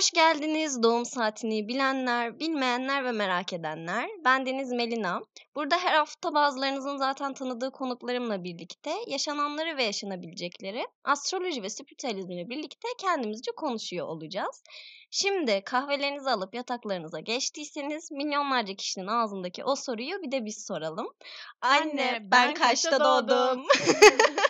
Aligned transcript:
Hoş 0.00 0.10
geldiniz 0.10 0.82
doğum 0.82 1.04
saatini 1.04 1.68
bilenler, 1.68 2.40
bilmeyenler 2.40 3.04
ve 3.04 3.12
merak 3.12 3.52
edenler. 3.52 4.08
Ben 4.24 4.46
Deniz 4.46 4.72
Melina. 4.72 5.20
Burada 5.54 5.78
her 5.78 5.94
hafta 5.94 6.34
bazılarınızın 6.34 6.96
zaten 6.96 7.34
tanıdığı 7.34 7.70
konuklarımla 7.70 8.44
birlikte 8.44 8.90
yaşananları 9.06 9.76
ve 9.76 9.84
yaşanabilecekleri 9.84 10.86
astroloji 11.04 11.62
ve 11.62 11.70
spiritüalizmle 11.70 12.48
birlikte 12.48 12.88
kendimizce 12.98 13.50
konuşuyor 13.56 14.06
olacağız. 14.06 14.62
Şimdi 15.10 15.62
kahvelerinizi 15.64 16.30
alıp 16.30 16.54
yataklarınıza 16.54 17.20
geçtiyseniz 17.20 18.10
milyonlarca 18.10 18.74
kişinin 18.74 19.06
ağzındaki 19.06 19.64
o 19.64 19.76
soruyu 19.76 20.22
bir 20.22 20.32
de 20.32 20.44
biz 20.44 20.66
soralım. 20.66 21.08
Anne 21.60 22.18
ben 22.22 22.54
kaçta 22.54 23.00
doğdum? 23.00 23.66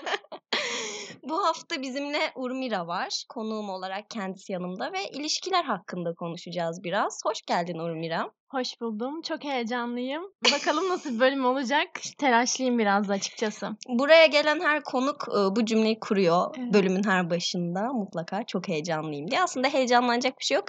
Bu 1.23 1.45
hafta 1.47 1.83
bizimle 1.83 2.33
Urmira 2.35 2.87
var. 2.87 3.25
Konuğum 3.29 3.71
olarak 3.71 4.11
kendisi 4.11 4.53
yanımda 4.53 4.93
ve 4.93 5.09
ilişkiler 5.09 5.65
hakkında 5.65 6.15
konuşacağız 6.15 6.85
biraz. 6.85 7.21
Hoş 7.25 7.43
geldin 7.43 7.79
Urmira. 7.79 8.31
Hoş 8.49 8.81
buldum. 8.81 9.23
Çok 9.23 9.45
heyecanlıyım. 9.45 10.23
Bakalım 10.53 10.89
nasıl 10.89 11.15
bir 11.15 11.21
bölüm 11.21 11.45
olacak. 11.45 11.89
Telaşlıyım 12.19 12.79
biraz 12.79 13.09
da 13.09 13.13
açıkçası. 13.13 13.69
Buraya 13.89 14.27
gelen 14.27 14.61
her 14.61 14.83
konuk 14.83 15.29
bu 15.57 15.65
cümleyi 15.65 16.01
kuruyor 16.01 16.55
evet. 16.59 16.75
bölümün 16.75 17.05
her 17.05 17.31
başında 17.31 17.93
mutlaka 17.93 18.45
çok 18.45 18.69
heyecanlıyım 18.69 19.31
diye. 19.31 19.43
Aslında 19.43 19.69
heyecanlanacak 19.69 20.39
bir 20.39 20.45
şey 20.45 20.55
yok 20.55 20.65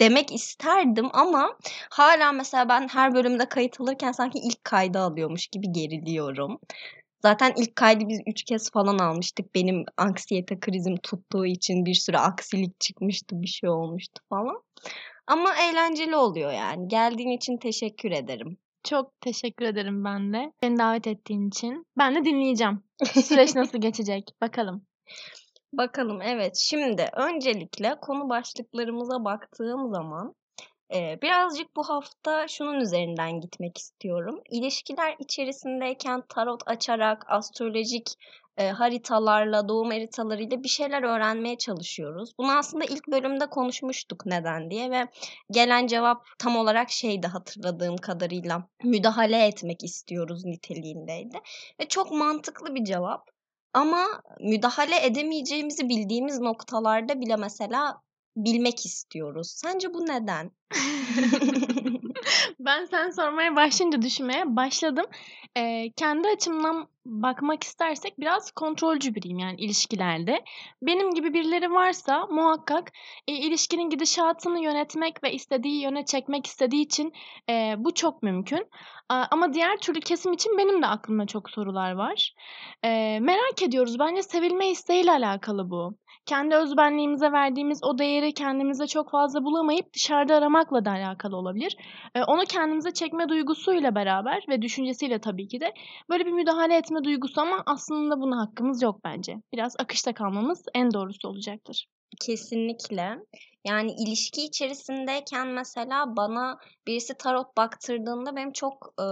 demek 0.00 0.32
isterdim 0.32 1.08
ama 1.12 1.56
hala 1.90 2.32
mesela 2.32 2.68
ben 2.68 2.88
her 2.88 3.14
bölümde 3.14 3.48
kayıt 3.48 3.80
alırken 3.80 4.12
sanki 4.12 4.38
ilk 4.38 4.64
kayda 4.64 5.00
alıyormuş 5.00 5.46
gibi 5.46 5.72
geriliyorum. 5.72 6.58
Zaten 7.22 7.52
ilk 7.56 7.76
kaydı 7.76 8.08
biz 8.08 8.20
üç 8.26 8.44
kez 8.44 8.70
falan 8.70 8.98
almıştık. 8.98 9.54
Benim 9.54 9.84
anksiyete 9.96 10.60
krizim 10.60 10.96
tuttuğu 10.96 11.46
için 11.46 11.84
bir 11.84 11.94
sürü 11.94 12.16
aksilik 12.16 12.80
çıkmıştı, 12.80 13.42
bir 13.42 13.46
şey 13.46 13.70
olmuştu 13.70 14.22
falan. 14.28 14.62
Ama 15.26 15.54
eğlenceli 15.56 16.16
oluyor 16.16 16.52
yani. 16.52 16.88
Geldiğin 16.88 17.30
için 17.30 17.56
teşekkür 17.56 18.10
ederim. 18.10 18.58
Çok 18.84 19.20
teşekkür 19.20 19.64
ederim 19.64 20.04
ben 20.04 20.32
de. 20.32 20.52
Beni 20.62 20.78
davet 20.78 21.06
ettiğin 21.06 21.48
için. 21.48 21.86
Ben 21.98 22.14
de 22.14 22.24
dinleyeceğim. 22.24 22.82
Süreç 23.04 23.54
nasıl 23.54 23.78
geçecek? 23.80 24.30
Bakalım. 24.40 24.86
Bakalım 25.72 26.22
evet. 26.22 26.56
Şimdi 26.56 27.08
öncelikle 27.16 27.94
konu 28.00 28.28
başlıklarımıza 28.28 29.24
baktığım 29.24 29.92
zaman 29.94 30.34
Eee, 30.92 31.18
birazcık 31.22 31.76
bu 31.76 31.82
hafta 31.88 32.48
şunun 32.48 32.80
üzerinden 32.80 33.40
gitmek 33.40 33.78
istiyorum. 33.78 34.40
İlişkiler 34.50 35.16
içerisindeyken 35.18 36.22
tarot 36.28 36.62
açarak 36.66 37.24
astrolojik, 37.28 38.08
eee, 38.58 38.68
haritalarla, 38.70 39.68
doğum 39.68 39.90
haritalarıyla 39.90 40.62
bir 40.62 40.68
şeyler 40.68 41.02
öğrenmeye 41.02 41.58
çalışıyoruz. 41.58 42.30
Bunu 42.38 42.52
aslında 42.58 42.84
ilk 42.84 43.08
bölümde 43.08 43.46
konuşmuştuk 43.46 44.26
neden 44.26 44.70
diye 44.70 44.90
ve 44.90 45.06
gelen 45.50 45.86
cevap 45.86 46.24
tam 46.38 46.56
olarak 46.56 46.90
şeydi 46.90 47.26
hatırladığım 47.26 47.96
kadarıyla, 47.96 48.68
müdahale 48.84 49.46
etmek 49.46 49.84
istiyoruz 49.84 50.44
niteliğindeydi 50.44 51.38
ve 51.80 51.88
çok 51.88 52.12
mantıklı 52.12 52.74
bir 52.74 52.84
cevap 52.84 53.28
ama 53.72 54.04
müdahale 54.40 55.06
edemeyeceğimizi 55.06 55.88
bildiğimiz 55.88 56.40
noktalarda 56.40 57.20
bile 57.20 57.36
mesela 57.36 58.00
bilmek 58.36 58.86
istiyoruz. 58.86 59.52
Sence 59.56 59.94
bu 59.94 60.06
neden? 60.06 60.50
ben 62.60 62.84
sen 62.84 63.10
sormaya 63.10 63.56
başlayınca 63.56 64.02
düşünmeye 64.02 64.56
başladım. 64.56 65.06
Ee, 65.56 65.92
kendi 65.96 66.28
açımdan 66.28 66.88
bakmak 67.06 67.64
istersek 67.64 68.20
biraz 68.20 68.50
kontrolcü 68.50 69.14
biriyim 69.14 69.38
yani 69.38 69.56
ilişkilerde. 69.60 70.44
Benim 70.82 71.14
gibi 71.14 71.34
birileri 71.34 71.70
varsa 71.70 72.26
muhakkak 72.26 72.92
e, 73.28 73.32
ilişkinin 73.32 73.90
gidişatını 73.90 74.60
yönetmek 74.60 75.24
ve 75.24 75.32
istediği 75.32 75.82
yöne 75.82 76.04
çekmek 76.04 76.46
istediği 76.46 76.82
için 76.82 77.12
e, 77.50 77.74
bu 77.78 77.94
çok 77.94 78.22
mümkün. 78.22 78.66
Ama 79.08 79.52
diğer 79.52 79.76
türlü 79.76 80.00
kesim 80.00 80.32
için 80.32 80.58
benim 80.58 80.82
de 80.82 80.86
aklımda 80.86 81.26
çok 81.26 81.50
sorular 81.50 81.92
var. 81.92 82.34
E, 82.82 83.18
merak 83.20 83.62
ediyoruz. 83.62 83.98
Bence 83.98 84.22
sevilme 84.22 84.68
isteğiyle 84.70 85.10
alakalı 85.10 85.70
bu 85.70 85.96
kendi 86.26 86.54
özbenliğimize 86.54 87.32
verdiğimiz 87.32 87.84
o 87.84 87.98
değeri 87.98 88.34
kendimize 88.34 88.86
çok 88.86 89.10
fazla 89.10 89.44
bulamayıp 89.44 89.94
dışarıda 89.94 90.34
aramakla 90.34 90.84
da 90.84 90.90
alakalı 90.90 91.36
olabilir. 91.36 91.76
Ee, 92.14 92.24
onu 92.24 92.44
kendimize 92.44 92.90
çekme 92.90 93.28
duygusuyla 93.28 93.94
beraber 93.94 94.44
ve 94.48 94.62
düşüncesiyle 94.62 95.18
tabii 95.20 95.48
ki 95.48 95.60
de 95.60 95.72
böyle 96.10 96.26
bir 96.26 96.32
müdahale 96.32 96.76
etme 96.76 96.95
duygusu 97.04 97.40
ama 97.40 97.62
aslında 97.66 98.20
buna 98.20 98.40
hakkımız 98.40 98.82
yok 98.82 99.00
bence. 99.04 99.36
Biraz 99.52 99.76
akışta 99.78 100.14
kalmamız 100.14 100.64
en 100.74 100.92
doğrusu 100.94 101.28
olacaktır. 101.28 101.86
Kesinlikle. 102.20 103.18
Yani 103.66 103.92
ilişki 103.92 104.44
içerisindeyken 104.44 105.48
mesela 105.48 106.16
bana 106.16 106.58
birisi 106.86 107.14
tarot 107.14 107.56
baktırdığında 107.56 108.36
benim 108.36 108.52
çok 108.52 108.94
e, 108.98 109.06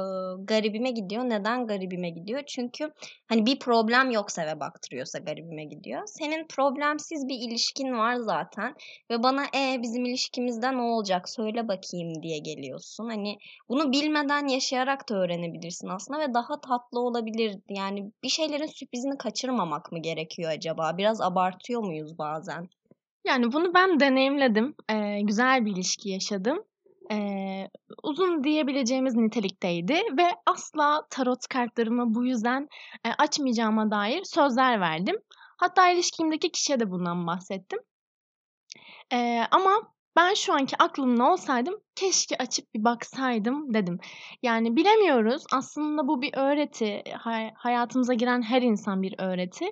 garibime 0.44 0.90
gidiyor. 0.90 1.24
Neden 1.24 1.66
garibime 1.66 2.10
gidiyor? 2.10 2.42
Çünkü 2.46 2.92
hani 3.28 3.46
bir 3.46 3.58
problem 3.58 4.10
yoksa 4.10 4.46
ve 4.46 4.60
baktırıyorsa 4.60 5.18
garibime 5.18 5.64
gidiyor. 5.64 6.02
Senin 6.06 6.46
problemsiz 6.46 7.28
bir 7.28 7.48
ilişkin 7.48 7.92
var 7.98 8.14
zaten 8.16 8.74
ve 9.10 9.22
bana 9.22 9.44
e 9.44 9.82
bizim 9.82 10.04
ilişkimizde 10.04 10.72
ne 10.72 10.82
olacak 10.82 11.28
söyle 11.28 11.68
bakayım 11.68 12.22
diye 12.22 12.38
geliyorsun. 12.38 13.08
Hani 13.08 13.38
bunu 13.68 13.92
bilmeden 13.92 14.46
yaşayarak 14.48 15.08
da 15.08 15.14
öğrenebilirsin 15.14 15.88
aslında 15.88 16.20
ve 16.20 16.34
daha 16.34 16.60
tatlı 16.60 17.00
olabilir. 17.00 17.56
Yani 17.68 18.12
bir 18.22 18.28
şeylerin 18.28 18.66
sürprizini 18.66 19.18
kaçırmamak 19.18 19.92
mı 19.92 19.98
gerekiyor 19.98 20.50
acaba? 20.50 20.96
Biraz 20.98 21.20
abartıyor 21.20 21.80
muyuz 21.84 22.18
bazen? 22.18 22.68
Yani 23.24 23.52
bunu 23.52 23.74
ben 23.74 24.00
deneyimledim. 24.00 24.74
Eee, 24.90 25.20
güzel 25.22 25.64
bir 25.66 25.72
ilişki 25.72 26.08
yaşadım. 26.10 26.64
Eee, 27.10 27.70
uzun 28.02 28.44
diyebileceğimiz 28.44 29.14
nitelikteydi 29.14 29.94
ve 29.94 30.30
asla 30.46 31.06
tarot 31.10 31.46
kartlarımı 31.48 32.14
bu 32.14 32.24
yüzden, 32.26 32.68
eee, 33.04 33.14
açmayacağıma 33.18 33.90
dair 33.90 34.22
sözler 34.24 34.80
verdim. 34.80 35.16
Hatta 35.56 35.90
ilişkimdeki 35.90 36.50
kişiye 36.52 36.80
de 36.80 36.90
bundan 36.90 37.26
bahsettim. 37.26 37.78
Eee, 39.12 39.46
ama 39.50 39.93
ben 40.16 40.34
şu 40.34 40.52
anki 40.52 40.76
aklımda 40.78 41.32
olsaydım 41.32 41.80
keşke 41.96 42.36
açıp 42.36 42.74
bir 42.74 42.84
baksaydım 42.84 43.74
dedim. 43.74 43.98
Yani 44.42 44.76
bilemiyoruz. 44.76 45.44
Aslında 45.52 46.08
bu 46.08 46.22
bir 46.22 46.36
öğreti. 46.36 47.02
Hay- 47.18 47.54
hayatımıza 47.54 48.14
giren 48.14 48.42
her 48.42 48.62
insan 48.62 49.02
bir 49.02 49.14
öğreti. 49.18 49.64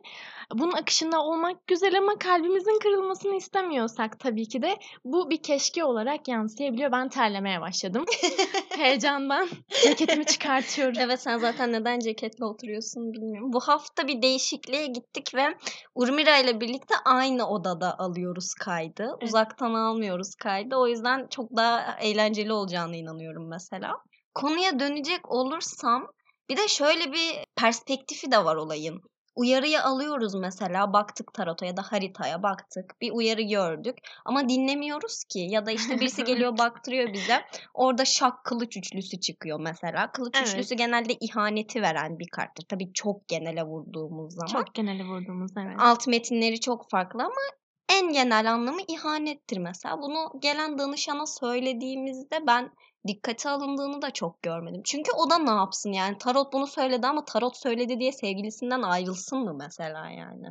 Bunun 0.54 0.72
akışında 0.72 1.20
olmak 1.22 1.66
güzel 1.66 1.98
ama 1.98 2.19
kalbimizin 2.19 2.78
kırılmasını 2.78 3.34
istemiyorsak 3.34 4.19
tabii 4.19 4.48
ki 4.48 4.62
de 4.62 4.78
bu 5.04 5.31
bir 5.31 5.42
keşke 5.42 5.84
olarak 5.84 6.28
yansıyabiliyor. 6.28 6.92
Ben 6.92 7.08
terlemeye 7.08 7.60
başladım. 7.60 8.04
Heyecandan 8.76 9.48
ceketimi 9.82 10.26
çıkartıyorum. 10.26 10.94
Evet 11.00 11.20
sen 11.20 11.38
zaten 11.38 11.72
neden 11.72 11.98
ceketle 11.98 12.44
oturuyorsun 12.44 13.12
bilmiyorum. 13.12 13.52
Bu 13.52 13.60
hafta 13.60 14.08
bir 14.08 14.22
değişikliğe 14.22 14.86
gittik 14.86 15.34
ve 15.34 15.54
Urmira 15.94 16.38
ile 16.38 16.60
birlikte 16.60 16.94
aynı 17.04 17.48
odada 17.48 17.98
alıyoruz 17.98 18.54
kaydı. 18.54 19.16
Evet. 19.19 19.22
Uzaktan 19.22 19.75
almıyoruz 19.75 20.31
kaydı. 20.34 20.76
O 20.76 20.87
yüzden 20.87 21.26
çok 21.26 21.56
daha 21.56 21.97
eğlenceli 22.00 22.53
olacağına 22.53 22.97
inanıyorum 22.97 23.48
mesela. 23.48 23.94
Konuya 24.34 24.81
dönecek 24.81 25.31
olursam 25.32 26.06
bir 26.48 26.56
de 26.56 26.69
şöyle 26.69 27.12
bir 27.12 27.44
perspektifi 27.56 28.31
de 28.32 28.44
var 28.44 28.56
olayın. 28.56 29.03
Uyarıyı 29.34 29.82
alıyoruz 29.82 30.34
mesela 30.34 30.93
baktık 30.93 31.34
tarota 31.34 31.66
ya 31.66 31.76
da 31.76 31.82
haritaya 31.82 32.43
baktık 32.43 33.00
bir 33.00 33.10
uyarı 33.12 33.43
gördük 33.43 33.97
ama 34.25 34.48
dinlemiyoruz 34.48 35.25
ki 35.25 35.38
ya 35.38 35.66
da 35.66 35.70
işte 35.70 36.00
birisi 36.00 36.25
geliyor 36.25 36.52
baktırıyor 36.58 37.12
bize 37.12 37.44
orada 37.75 38.05
şak 38.05 38.44
kılıç 38.44 38.76
üçlüsü 38.76 39.20
çıkıyor 39.20 39.61
mesela 39.61 40.12
kılıç 40.12 40.35
evet. 40.37 40.49
üçlüsü 40.49 40.75
genelde 40.75 41.14
ihaneti 41.20 41.82
veren 41.82 42.19
bir 42.19 42.28
karttır 42.32 42.64
tabii 42.69 42.93
çok 42.93 43.28
genele 43.28 43.62
vurduğumuz 43.62 44.35
zaman 44.35 44.64
çok 44.64 44.75
genele 44.75 45.05
vurduğumuz 45.05 45.52
evet 45.56 45.76
alt 45.78 46.06
metinleri 46.06 46.61
çok 46.61 46.90
farklı 46.90 47.23
ama 47.23 47.62
en 47.92 48.12
genel 48.12 48.52
anlamı 48.52 48.80
ihanettir 48.88 49.58
mesela. 49.58 50.02
Bunu 50.02 50.32
gelen 50.38 50.78
danışana 50.78 51.26
söylediğimizde 51.26 52.46
ben 52.46 52.70
dikkate 53.06 53.50
alındığını 53.50 54.02
da 54.02 54.10
çok 54.10 54.42
görmedim. 54.42 54.82
Çünkü 54.84 55.12
o 55.12 55.30
da 55.30 55.38
ne 55.38 55.50
yapsın 55.50 55.92
yani 55.92 56.18
tarot 56.18 56.52
bunu 56.52 56.66
söyledi 56.66 57.06
ama 57.06 57.24
tarot 57.24 57.56
söyledi 57.56 58.00
diye 58.00 58.12
sevgilisinden 58.12 58.82
ayrılsın 58.82 59.38
mı 59.38 59.54
mesela 59.54 60.10
yani? 60.10 60.46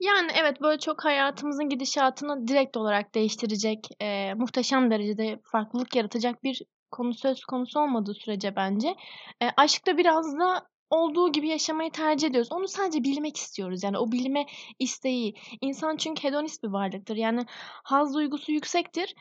Yani 0.00 0.32
evet 0.40 0.60
böyle 0.60 0.78
çok 0.78 1.04
hayatımızın 1.04 1.68
gidişatını 1.68 2.48
direkt 2.48 2.76
olarak 2.76 3.14
değiştirecek, 3.14 3.88
e, 4.00 4.34
muhteşem 4.34 4.90
derecede 4.90 5.40
farklılık 5.44 5.96
yaratacak 5.96 6.44
bir 6.44 6.62
konu 6.90 7.14
söz 7.14 7.44
konusu 7.44 7.80
olmadığı 7.80 8.14
sürece 8.14 8.56
bence 8.56 8.88
e, 9.42 9.46
aşkta 9.56 9.96
biraz 9.96 10.38
da 10.38 10.66
olduğu 10.94 11.32
gibi 11.32 11.48
yaşamayı 11.48 11.90
tercih 11.90 12.28
ediyoruz. 12.28 12.52
Onu 12.52 12.68
sadece 12.68 13.04
bilmek 13.04 13.36
istiyoruz. 13.36 13.82
Yani 13.82 13.98
o 13.98 14.12
bilme 14.12 14.46
isteği. 14.78 15.34
İnsan 15.60 15.96
çünkü 15.96 16.24
hedonist 16.24 16.62
bir 16.62 16.68
varlıktır. 16.68 17.16
Yani 17.16 17.46
haz 17.84 18.14
duygusu 18.14 18.52
yüksektir. 18.52 19.14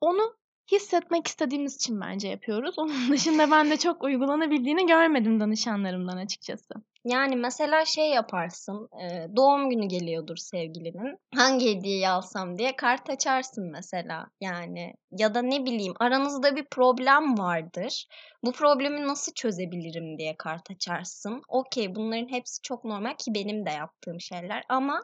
Onu 0.00 0.36
hissetmek 0.72 1.26
istediğimiz 1.26 1.76
için 1.76 2.00
bence 2.00 2.28
yapıyoruz. 2.28 2.78
Onun 2.78 3.10
dışında 3.10 3.50
ben 3.50 3.70
de 3.70 3.76
çok 3.76 4.04
uygulanabildiğini 4.04 4.86
görmedim 4.86 5.40
danışanlarımdan 5.40 6.16
açıkçası. 6.16 6.74
Yani 7.04 7.36
mesela 7.36 7.84
şey 7.84 8.10
yaparsın, 8.10 8.88
eee, 9.00 9.28
doğum 9.36 9.70
günü 9.70 9.88
geliyordur 9.88 10.36
sevgilinin. 10.36 11.18
Hangi 11.34 11.76
hediyeyi 11.76 12.08
alsam 12.08 12.58
diye 12.58 12.76
kart 12.76 13.10
açarsın 13.10 13.70
mesela. 13.70 14.26
Yani 14.40 14.94
ya 15.10 15.34
da 15.34 15.42
ne 15.42 15.64
bileyim 15.64 15.94
aranızda 16.00 16.56
bir 16.56 16.64
problem 16.64 17.38
vardır. 17.38 18.06
Bu 18.44 18.52
problemi 18.52 19.08
nasıl 19.08 19.32
çözebilirim 19.32 20.18
diye 20.18 20.36
kart 20.36 20.70
açarsın. 20.70 21.42
Okay, 21.48 21.94
bunların 21.94 22.28
hepsi 22.28 22.62
çok 22.62 22.84
normal 22.84 23.14
ki 23.14 23.34
benim 23.34 23.66
de 23.66 23.70
yaptığım 23.70 24.20
şeyler 24.20 24.64
ama 24.68 25.00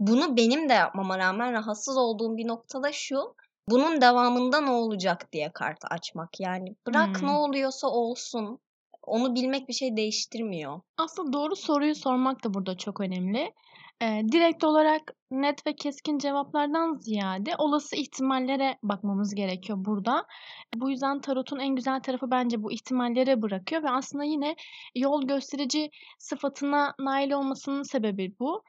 bunu 0.00 0.36
benim 0.36 0.68
de 0.68 0.72
yapmama 0.72 1.18
rağmen 1.18 1.52
rahatsız 1.52 1.96
olduğum 1.96 2.36
bir 2.36 2.48
noktada 2.48 2.92
şu. 2.92 3.34
Bunun 3.70 4.00
devamında 4.00 4.60
ne 4.60 4.70
olacak 4.70 5.32
diye 5.32 5.50
kart 5.52 5.78
açmak. 5.90 6.40
Yani 6.40 6.76
bırak 6.86 7.22
ne 7.22 7.28
Hımm. 7.28 7.36
oluyorsa 7.36 7.88
olsun. 7.88 8.58
Onu 9.02 9.34
bilmek 9.34 9.68
bir 9.68 9.72
şey 9.72 9.96
değiştirmiyor. 9.96 10.80
Aslında 10.96 11.32
doğru 11.32 11.56
soruyu 11.56 11.94
sormak 11.94 12.44
da 12.44 12.54
burada 12.54 12.76
çok 12.76 13.00
önemli. 13.00 13.52
Eee, 14.02 14.22
direkt 14.32 14.64
olarak 14.64 15.02
net 15.30 15.66
ve 15.66 15.76
keskin 15.76 16.18
cevaplardan 16.18 16.94
ziyade 16.94 17.50
olası 17.58 17.96
ihtimallere 17.96 18.78
bakmamız 18.82 19.34
gerekiyor 19.34 19.78
burada. 19.84 20.26
Bu 20.76 20.90
yüzden 20.90 21.20
tarotun 21.20 21.58
en 21.58 21.76
güzel 21.76 22.00
tarafı 22.00 22.30
bence 22.30 22.62
bu 22.62 22.72
ihtimallere 22.72 23.42
bırakıyor 23.42 23.82
ve 23.82 23.90
aslında 23.90 24.24
yine 24.24 24.56
yol 24.94 25.22
gösterici 25.22 25.90
sıfatına 26.18 26.94
nail 27.00 27.32
olmasının 27.32 27.82
sebebi 27.82 28.34
bu. 28.40 28.62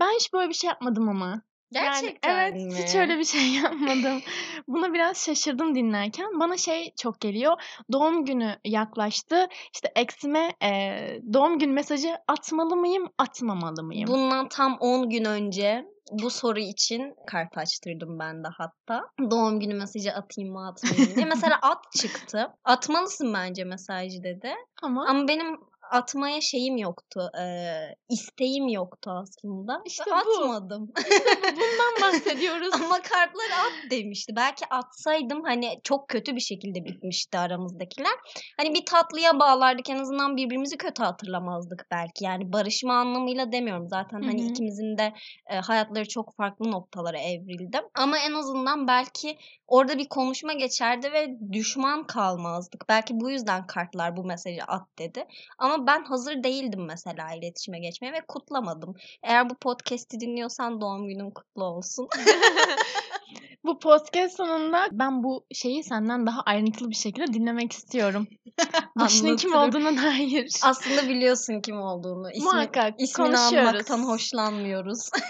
Ben 0.00 0.14
hiç 0.14 0.32
böyle 0.32 0.48
bir 0.48 0.54
şey 0.54 0.68
yapmadım 0.68 1.08
ama. 1.08 1.42
Yani 1.74 1.84
Gerçekten 2.02 2.38
evet, 2.38 2.54
mi? 2.54 2.74
hiç 2.78 2.94
öyle 2.94 3.18
bir 3.18 3.24
şey 3.24 3.48
yapmadım. 3.62 4.22
Buna 4.68 4.92
biraz 4.92 5.24
şaşırdım 5.24 5.74
dinlerken. 5.74 6.40
Bana 6.40 6.56
şey 6.56 6.92
çok 7.00 7.20
geliyor, 7.20 7.62
doğum 7.92 8.24
günü 8.24 8.56
yaklaştı. 8.64 9.46
İşte 9.74 9.92
eksime, 9.96 10.52
eee, 10.62 11.20
doğum 11.32 11.58
günü 11.58 11.72
mesajı 11.72 12.16
atmalı 12.28 12.76
mıyım, 12.76 13.08
atmamalı 13.18 13.82
mıyım? 13.82 14.08
Bundan 14.08 14.48
tam 14.48 14.76
10 14.80 15.10
gün 15.10 15.24
önce 15.24 15.84
bu 16.12 16.30
soru 16.30 16.58
için 16.60 17.14
kart 17.26 17.58
açtırdım 17.58 18.18
ben 18.18 18.44
de 18.44 18.48
hatta. 18.58 19.04
Doğum 19.30 19.60
günü 19.60 19.74
mesajı 19.74 20.12
atayım 20.12 20.52
mı 20.52 20.68
atmayayım 20.68 21.16
diye. 21.16 21.26
Mesela 21.26 21.58
at 21.62 21.92
çıktı. 22.00 22.50
Atmalısın 22.64 23.34
bence 23.34 23.64
mesajı 23.64 24.22
dedi. 24.22 24.54
Ama 24.82 25.06
Ama 25.08 25.28
benim 25.28 25.56
atmaya 25.92 26.40
şeyim 26.40 26.76
yoktu. 26.76 27.30
eee, 27.34 27.96
isteğim 28.08 28.68
yoktu 28.68 29.10
aslında. 29.10 29.82
İşte 29.86 30.04
bu. 30.10 30.14
atmadım. 30.14 30.92
İşte 30.98 31.24
bu. 31.42 31.46
Bundan 31.46 32.12
bahsediyoruz. 32.12 32.74
Ama 32.74 33.02
kartlar 33.02 33.50
at 33.66 33.90
demişti. 33.90 34.32
Belki 34.36 34.66
atsaydım 34.70 35.42
hani 35.44 35.80
çok 35.84 36.08
kötü 36.08 36.36
bir 36.36 36.40
şekilde 36.40 36.84
bitmişti 36.84 37.38
aramızdakiler. 37.38 38.12
Hani 38.56 38.74
bir 38.74 38.86
tatlıya 38.86 39.38
bağlardık 39.38 39.90
en 39.90 39.98
azından 39.98 40.36
birbirimizi 40.36 40.76
kötü 40.76 41.02
hatırlamazdık 41.02 41.86
belki. 41.90 42.24
Yani 42.24 42.52
barışma 42.52 42.94
anlamıyla 42.94 43.52
demiyorum. 43.52 43.88
Zaten 43.88 44.22
Hı 44.22 44.26
hani 44.26 44.40
ikimizin 44.40 44.98
de 44.98 45.12
e, 45.50 45.56
hayatları 45.56 46.08
çok 46.08 46.36
farklı 46.36 46.70
noktalara 46.70 47.18
evrildi. 47.18 47.80
Ama 47.94 48.18
en 48.18 48.32
azından 48.32 48.88
belki 48.88 49.38
orada 49.72 49.98
bir 49.98 50.08
konuşma 50.08 50.52
geçerdi 50.52 51.12
ve 51.12 51.36
düşman 51.52 52.06
kalmazdık. 52.06 52.84
Belki 52.88 53.20
bu 53.20 53.30
yüzden 53.30 53.66
kartlar 53.66 54.16
bu 54.16 54.24
mesajı 54.24 54.64
at 54.64 54.98
dedi. 54.98 55.26
Ama 55.58 55.86
ben 55.86 56.04
hazır 56.04 56.44
değildim 56.44 56.84
mesela 56.84 57.34
iletişime 57.34 57.78
geçmeye 57.78 58.12
ve 58.12 58.20
kutlamadım. 58.28 58.94
Eğer 59.22 59.50
bu 59.50 59.54
podcast'i 59.54 60.20
dinliyorsan 60.20 60.80
doğum 60.80 61.08
günün 61.08 61.30
kutlu 61.30 61.64
olsun. 61.64 62.08
Bu 63.64 63.78
podcast 63.78 64.36
sonunda 64.36 64.88
ben 64.92 65.22
bu 65.22 65.44
şeyi 65.52 65.84
senden 65.84 66.26
daha 66.26 66.40
ayrıntılı 66.40 66.90
bir 66.90 66.94
şekilde 66.94 67.32
dinlemek 67.32 67.72
istiyorum. 67.72 68.26
Başının 69.00 69.36
kim 69.36 69.54
olduğuna 69.54 69.96
dair. 70.02 70.60
Aslında 70.62 71.08
biliyorsun 71.08 71.60
kim 71.60 71.80
olduğunu. 71.80 72.30
İsmi, 72.30 72.44
Muhakkak 72.44 72.94
ismini 73.00 73.38
anmaktan 73.38 73.98
hoşlanmıyoruz. 73.98 75.10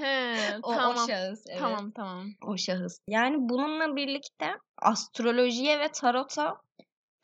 He, 0.00 0.36
o, 0.62 0.72
o 0.72 0.76
tamam. 0.76 1.06
şahıs. 1.08 1.44
Evet. 1.48 1.60
Tamam 1.60 1.90
tamam. 1.90 2.26
O 2.46 2.56
şahıs. 2.56 2.98
Yani 3.08 3.36
bununla 3.38 3.96
birlikte 3.96 4.46
astrolojiye 4.82 5.78
ve 5.80 5.88
tarota 5.88 6.56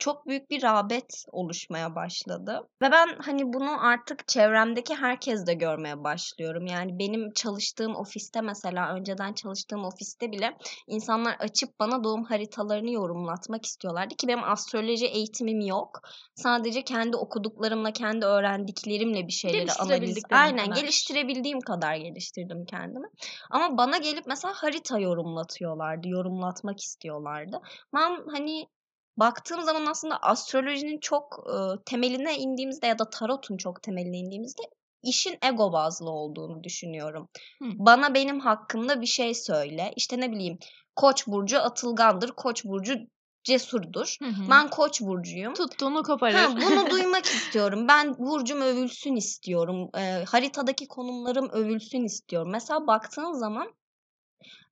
çok 0.01 0.27
büyük 0.27 0.49
bir 0.49 0.63
rağbet 0.63 1.25
oluşmaya 1.31 1.95
başladı. 1.95 2.67
Ve 2.81 2.91
ben 2.91 3.07
hani 3.19 3.53
bunu 3.53 3.85
artık 3.85 4.27
çevremdeki 4.27 4.95
herkes 4.95 5.47
de 5.47 5.53
görmeye 5.53 6.03
başlıyorum. 6.03 6.65
Yani 6.65 6.99
benim 6.99 7.33
çalıştığım 7.33 7.95
ofiste 7.95 8.41
mesela 8.41 8.95
önceden 8.95 9.33
çalıştığım 9.33 9.85
ofiste 9.85 10.31
bile 10.31 10.57
insanlar 10.87 11.35
açıp 11.39 11.79
bana 11.79 12.03
doğum 12.03 12.23
haritalarını 12.23 12.91
yorumlatmak 12.91 13.65
istiyorlardı 13.65 14.15
ki 14.15 14.27
benim 14.27 14.43
astroloji 14.43 15.05
eğitimim 15.05 15.59
yok. 15.59 16.01
Sadece 16.35 16.83
kendi 16.83 17.17
okuduklarımla, 17.17 17.91
kendi 17.91 18.25
öğrendiklerimle 18.25 19.27
bir 19.27 19.33
şeyleri 19.33 19.71
analiz. 19.71 20.23
Aynen 20.31 20.65
kadar. 20.65 20.81
geliştirebildiğim 20.81 21.59
kadar 21.59 21.95
geliştirdim 21.95 22.65
kendimi. 22.65 23.07
Ama 23.51 23.77
bana 23.77 23.97
gelip 23.97 24.27
mesela 24.27 24.53
harita 24.57 24.99
yorumlatıyorlardı, 24.99 26.07
yorumlatmak 26.07 26.79
istiyorlardı. 26.79 27.61
Ben 27.93 28.23
hani 28.31 28.67
baktığım 29.17 29.61
zaman 29.61 29.85
aslında 29.85 30.17
astrolojinin 30.17 30.99
çok 30.99 31.43
e, 31.47 31.83
temeline 31.85 32.37
indiğimizde 32.37 32.87
ya 32.87 32.99
da 32.99 33.09
tarotun 33.09 33.57
çok 33.57 33.83
temeline 33.83 34.17
indiğimizde 34.17 34.63
işin 35.03 35.37
ego 35.43 35.73
bazlı 35.73 36.09
olduğunu 36.09 36.63
düşünüyorum. 36.63 37.29
Hı. 37.61 37.65
Bana 37.73 38.13
benim 38.13 38.39
hakkımda 38.39 39.01
bir 39.01 39.05
şey 39.07 39.33
söyle. 39.33 39.93
İşte 39.95 40.19
ne 40.19 40.31
bileyim 40.31 40.57
Koç 40.95 41.27
burcu 41.27 41.59
atılgandır, 41.59 42.31
Koç 42.31 42.65
burcu 42.65 42.95
cesurdur. 43.43 44.15
Hı 44.21 44.29
hı. 44.29 44.49
Ben 44.49 44.69
Koç 44.69 45.01
burcuyum. 45.01 45.53
Tuttuğunu 45.53 46.03
koparır. 46.03 46.35
Ha, 46.35 46.55
bunu 46.55 46.89
duymak 46.91 47.25
istiyorum. 47.25 47.87
Ben 47.87 48.17
burcum 48.17 48.61
övülsün 48.61 49.15
istiyorum. 49.15 49.89
Eee, 49.95 50.25
haritadaki 50.27 50.87
konumlarım 50.87 51.49
övülsün 51.49 52.03
istiyorum. 52.03 52.51
Mesela 52.51 52.87
baktığın 52.87 53.31
zaman 53.31 53.73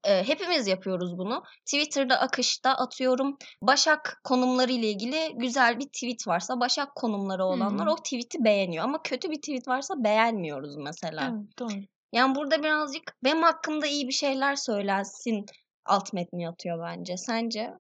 eee, 0.06 0.24
hepimiz 0.28 0.68
yapıyoruz 0.68 1.18
bunu. 1.18 1.44
Twitter'da 1.66 2.20
akışta 2.20 2.72
atıyorum 2.72 3.38
Başak 3.62 4.22
konumları 4.24 4.72
ile 4.72 4.90
ilgili 4.90 5.34
güzel 5.36 5.80
bir 5.80 5.86
tweet 5.86 6.28
varsa 6.28 6.60
Başak 6.60 6.96
konumları 6.96 7.46
olanlar 7.46 7.88
Hı. 7.88 7.92
o 7.92 7.96
tweet'i 7.96 8.44
beğeniyor. 8.44 8.84
Ama 8.84 9.02
kötü 9.04 9.30
bir 9.32 9.42
tweet 9.42 9.68
varsa 9.68 9.94
beğenmiyoruz 9.98 10.76
mesela. 10.76 11.22
Evet 11.34 11.60
doğru. 11.60 11.84
Yani 12.14 12.36
burada 12.36 12.64
birazcık 12.64 13.16
benim 13.24 13.44
hakkımda 13.44 13.88
iyi 13.88 14.08
bir 14.08 14.14
şeyler 14.14 14.56
söylensin 14.56 15.46
alt 15.86 16.14
metni 16.14 16.44
yatıyor 16.44 16.80
bence. 16.88 17.18
Sence? 17.18 17.74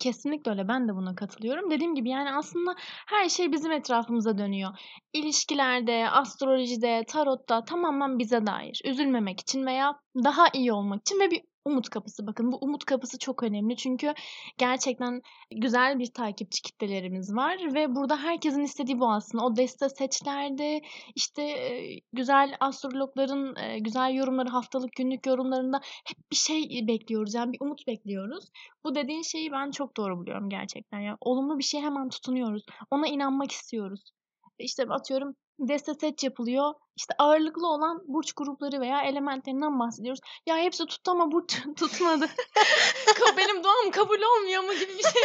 Kesinlikle 0.00 0.50
öyle. 0.50 0.68
Ben 0.68 0.88
de 0.88 0.94
buna 0.94 1.14
katılıyorum. 1.14 1.70
Dediğim 1.70 1.94
gibi 1.94 2.10
yani 2.10 2.30
aslında 2.32 2.74
her 3.06 3.28
şey 3.28 3.52
bizim 3.52 3.72
etrafımıza 3.72 4.38
dönüyor. 4.38 4.70
İlişkilerde, 5.12 6.10
astrolojide, 6.10 7.04
tarotta 7.08 7.64
tamamen 7.64 8.18
bize 8.18 8.46
dair. 8.46 8.80
Üzülmemek 8.84 9.40
için 9.40 9.66
veya 9.66 10.00
daha 10.24 10.48
iyi 10.52 10.72
olmak 10.72 11.00
için 11.00 11.20
ve 11.20 11.30
bir 11.30 11.42
umut 11.66 11.88
kapısı. 11.88 12.26
Bakın 12.26 12.52
bu 12.52 12.58
umut 12.60 12.84
kapısı 12.84 13.18
çok 13.18 13.42
önemli. 13.42 13.76
Çünkü 13.76 14.14
gerçekten 14.58 15.22
güzel 15.50 15.98
bir 15.98 16.12
takipçi 16.12 16.62
kitlelerimiz 16.62 17.34
var 17.34 17.74
ve 17.74 17.94
burada 17.94 18.16
herkesin 18.16 18.60
istediği 18.60 19.00
bu 19.00 19.12
aslında. 19.12 19.44
O 19.44 19.56
deste 19.56 19.88
seçlerde 19.88 20.80
işte 21.14 21.42
e, 21.42 22.00
güzel 22.12 22.56
astrologların 22.60 23.56
e, 23.56 23.78
güzel 23.78 24.14
yorumları, 24.14 24.48
haftalık 24.48 24.92
günlük 24.92 25.26
yorumlarında 25.26 25.80
hep 26.04 26.18
bir 26.30 26.36
şey 26.36 26.84
bekliyoruz. 26.88 27.34
Yani 27.34 27.52
bir 27.52 27.58
umut 27.60 27.86
bekliyoruz. 27.86 28.44
Bu 28.84 28.94
dediğin 28.94 29.22
şeyi 29.22 29.52
ben 29.52 29.70
çok 29.70 29.96
doğru 29.96 30.18
buluyorum 30.18 30.48
gerçekten. 30.48 31.00
Ya 31.00 31.16
olumlu 31.20 31.58
bir 31.58 31.64
şeye 31.64 31.82
hemen 31.82 32.08
tutunuyoruz. 32.08 32.62
Ona 32.90 33.08
inanmak 33.08 33.50
istiyoruz. 33.50 34.12
İşte 34.58 34.84
atıyorum 34.90 35.34
deste 35.58 35.94
seç 35.94 36.24
yapılıyor. 36.24 36.74
İşte 36.96 37.14
ağırlıklı 37.18 37.66
olan 37.68 38.02
burç 38.06 38.32
grupları 38.32 38.80
veya 38.80 39.02
elementlerinden 39.02 39.78
bahsediyoruz. 39.80 40.20
Ya 40.46 40.56
hepsi 40.56 40.86
tuttu 40.86 41.10
ama 41.10 41.32
burç 41.32 41.56
tutmadı. 41.76 42.24
Ka- 43.06 43.36
Benim 43.36 43.64
doğum 43.64 43.90
kabul 43.90 44.18
olmuyor 44.22 44.62
mu 44.62 44.72
gibi 44.72 44.92
bir 44.98 45.02
şey. 45.02 45.22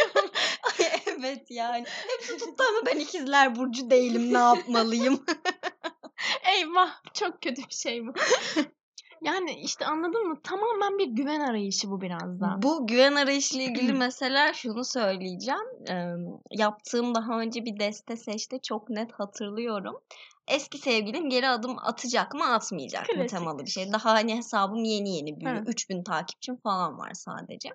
Ay 0.78 0.90
evet 1.06 1.46
yani. 1.50 1.84
Hepsi 2.08 2.38
tuttu 2.38 2.64
ama 2.70 2.86
ben 2.86 2.98
ikizler 2.98 3.56
burcu 3.56 3.90
değilim. 3.90 4.34
Ne 4.34 4.38
yapmalıyım? 4.38 5.24
Eyvah 6.56 6.90
çok 7.14 7.42
kötü 7.42 7.62
bir 7.68 7.74
şey 7.74 8.06
bu. 8.06 8.12
Yani 9.22 9.52
işte 9.64 9.86
anladın 9.86 10.28
mı? 10.28 10.36
Tamamen 10.42 10.98
bir 10.98 11.06
güven 11.06 11.40
arayışı 11.40 11.90
bu 11.90 12.00
biraz 12.00 12.40
da. 12.40 12.58
Bu 12.62 12.86
güven 12.86 13.14
arayışıyla 13.14 13.64
ilgili 13.66 13.92
mesela 13.98 14.52
şunu 14.52 14.84
söyleyeceğim. 14.84 15.84
Eee, 15.88 16.14
yaptığım 16.50 17.14
daha 17.14 17.40
önce 17.40 17.64
bir 17.64 17.78
deste 17.80 18.16
seçte 18.16 18.58
çok 18.58 18.90
net 18.90 19.12
hatırlıyorum. 19.12 20.00
Eski 20.48 20.78
sevgilin 20.78 21.28
geri 21.30 21.48
adım 21.48 21.76
atacak 21.78 22.34
mı 22.34 22.52
atmayacak 22.54 23.08
mı 23.08 23.14
Klasik. 23.14 23.30
temalı 23.30 23.58
bir 23.64 23.70
şey. 23.70 23.92
Daha 23.92 24.10
hani 24.12 24.36
hesabım 24.36 24.84
yeni 24.84 25.16
yeni 25.16 25.40
büyüyor. 25.40 25.60
Hı. 25.66 25.70
3000 25.70 26.04
takipçim 26.04 26.56
falan 26.56 26.98
var 26.98 27.10
sadece. 27.14 27.68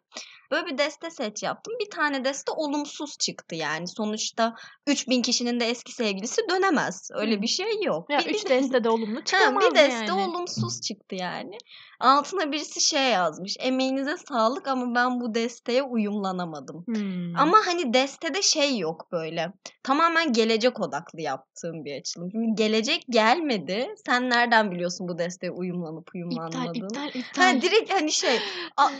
Böyle 0.51 0.65
bir 0.65 0.77
deste 0.77 1.09
seç 1.11 1.43
yaptım. 1.43 1.73
Bir 1.79 1.89
tane 1.89 2.25
deste 2.25 2.51
olumsuz 2.51 3.17
çıktı 3.17 3.55
yani. 3.55 3.87
Sonuçta 3.87 4.55
3000 4.87 5.21
kişinin 5.21 5.59
de 5.59 5.65
eski 5.69 5.91
sevgilisi 5.91 6.41
dönemez. 6.49 7.09
Öyle 7.13 7.35
Hı. 7.37 7.41
bir 7.41 7.47
şey 7.47 7.81
yok. 7.83 8.09
Ya 8.09 8.19
Bir- 8.19 8.25
3 8.35 8.45
bir- 8.45 8.49
deste 8.49 8.83
de 8.83 8.89
olumlu 8.89 9.19
Ha, 9.19 9.25
çıkamaz 9.25 9.63
bir 9.65 9.75
deste 9.75 10.05
yani. 10.05 10.11
olumsuz 10.29 10.81
çıktı 10.81 11.15
yani. 11.15 11.57
Altına 11.99 12.51
birisi 12.51 12.81
şey 12.81 13.03
yazmış. 13.09 13.55
Emeğinize 13.59 14.15
sağlık 14.17 14.67
ama 14.67 14.95
ben 14.95 15.19
bu 15.19 15.35
desteğe 15.35 15.83
uyumlanamadım. 15.83 16.83
Hmm. 16.85 17.37
Ama 17.37 17.57
hani 17.65 17.93
destede 17.93 18.41
şey 18.41 18.77
yok 18.77 19.07
böyle. 19.11 19.53
Tamamen 19.83 20.33
gelecek 20.33 20.79
odaklı 20.79 21.21
yaptığım 21.21 21.85
bir 21.85 21.99
açılım. 21.99 22.31
Şimdi 22.31 22.56
gelecek 22.57 23.05
gelmedi. 23.09 23.95
Sen 24.05 24.29
nereden 24.29 24.71
biliyorsun 24.71 25.07
bu 25.07 25.17
desteğe 25.19 25.51
uyumlanıp 25.51 26.07
iptal 26.07 26.13
uyumlanmadığını? 26.15 26.87
iptal 26.87 27.01
Ha, 27.01 27.09
iptal. 27.13 27.61
direkt 27.61 27.93
hani 27.93 28.11
şey 28.11 28.39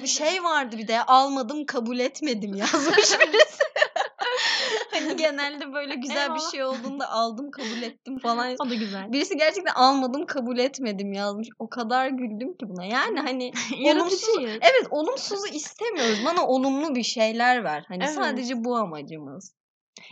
şey 0.06 0.44
vardı 0.44 0.78
bir 0.78 0.88
de 0.88 1.02
almadım 1.04 1.66
kabul 1.66 2.00
etmedim 2.00 2.56
yazmış 2.56 3.20
birisi. 3.20 3.64
hani 4.92 5.16
genelde 5.16 5.74
böyle 5.74 5.96
güzel 5.96 6.16
bir 6.16 6.40
Eyvallah. 6.40 6.52
şey 6.52 6.64
olduğunda 6.64 7.10
aldım 7.12 7.52
kabul 7.52 7.82
ettim 7.82 8.20
falan. 8.20 8.56
O 8.66 8.70
da 8.70 8.76
güzel. 8.76 9.12
Birisi 9.12 9.38
gerçekten 9.38 9.74
almadım 9.74 10.26
kabul 10.26 10.58
etmedim 10.58 11.14
yazmış. 11.14 11.48
O 11.60 11.70
kadar 11.70 12.08
güldüm 12.08 12.58
ki 12.58 12.70
buna. 12.70 12.86
Yani 12.86 13.20
hani 13.20 13.52
olumsuz 13.86 14.38
evet 14.40 14.88
olumsuzu 14.92 15.48
istemiyoruz. 15.48 16.20
Bana 16.26 16.48
olumlu 16.48 16.96
bir 16.96 17.04
şeyler 17.04 17.64
ver. 17.64 17.84
Hani 17.88 18.04
Evet. 18.04 18.16
sadece 18.16 18.64
bu 18.64 18.76
amacımız. 18.78 19.57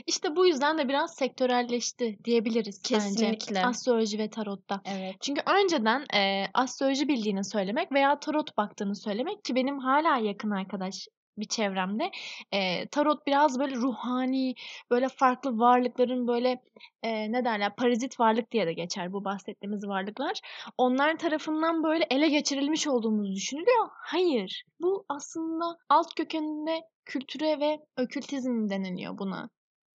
İşte 0.08 0.36
bu 0.36 0.48
yüzden 0.48 0.77
de 0.77 0.88
biraz 0.88 1.15
sektörelleşti 1.15 2.18
diyebiliriz 2.24 2.82
Kesinlikle. 2.82 3.56
bence. 3.56 3.68
Astroloji 3.68 4.20
ve 4.20 4.30
tarotta. 4.30 4.82
Evet. 4.86 5.15
Çünkü 5.22 5.42
önceden 5.46 6.06
e, 6.13 6.46
astroloji 6.54 7.08
bildiğini 7.08 7.44
söylemek 7.44 7.92
veya 7.92 8.20
tarot 8.20 8.58
baktığını 8.58 8.96
söylemek 8.96 9.44
ki 9.44 9.56
benim 9.56 9.80
hala 9.80 10.18
yakın 10.18 10.51
arkadaş 10.51 11.08
bir 11.38 11.48
çevremde 11.48 12.12
e, 12.51 12.88
tarot 12.88 13.27
biraz 13.27 13.60
böyle 13.60 13.75
ruhani 13.75 14.56
böyle 14.92 15.10
farklı 15.10 15.60
varlıkların 15.60 16.27
böyle 16.27 16.62
e, 17.04 17.32
ne 17.32 17.46
derler 17.46 17.75
parazit 17.75 18.20
varlık 18.20 18.51
diye 18.51 18.68
de 18.68 18.74
geçer 18.74 19.13
bu 19.13 19.25
bahsettiğimiz 19.25 19.88
varlıklar. 19.88 20.42
Onlar 20.77 21.18
tarafından 21.18 21.84
böyle 21.84 22.08
ele 22.10 22.30
geçirilmiş 22.30 22.88
olduğumuz 22.88 23.36
düşünülüyor. 23.36 23.89
Hayır. 23.92 24.63
Bu 24.82 25.06
aslında 25.10 25.77
alt 25.89 26.15
kökeninde 26.15 26.82
kültüre 27.06 27.60
ve 27.60 27.80
okültizm 28.00 28.70
deniliyor 28.70 29.18
buna 29.18 29.50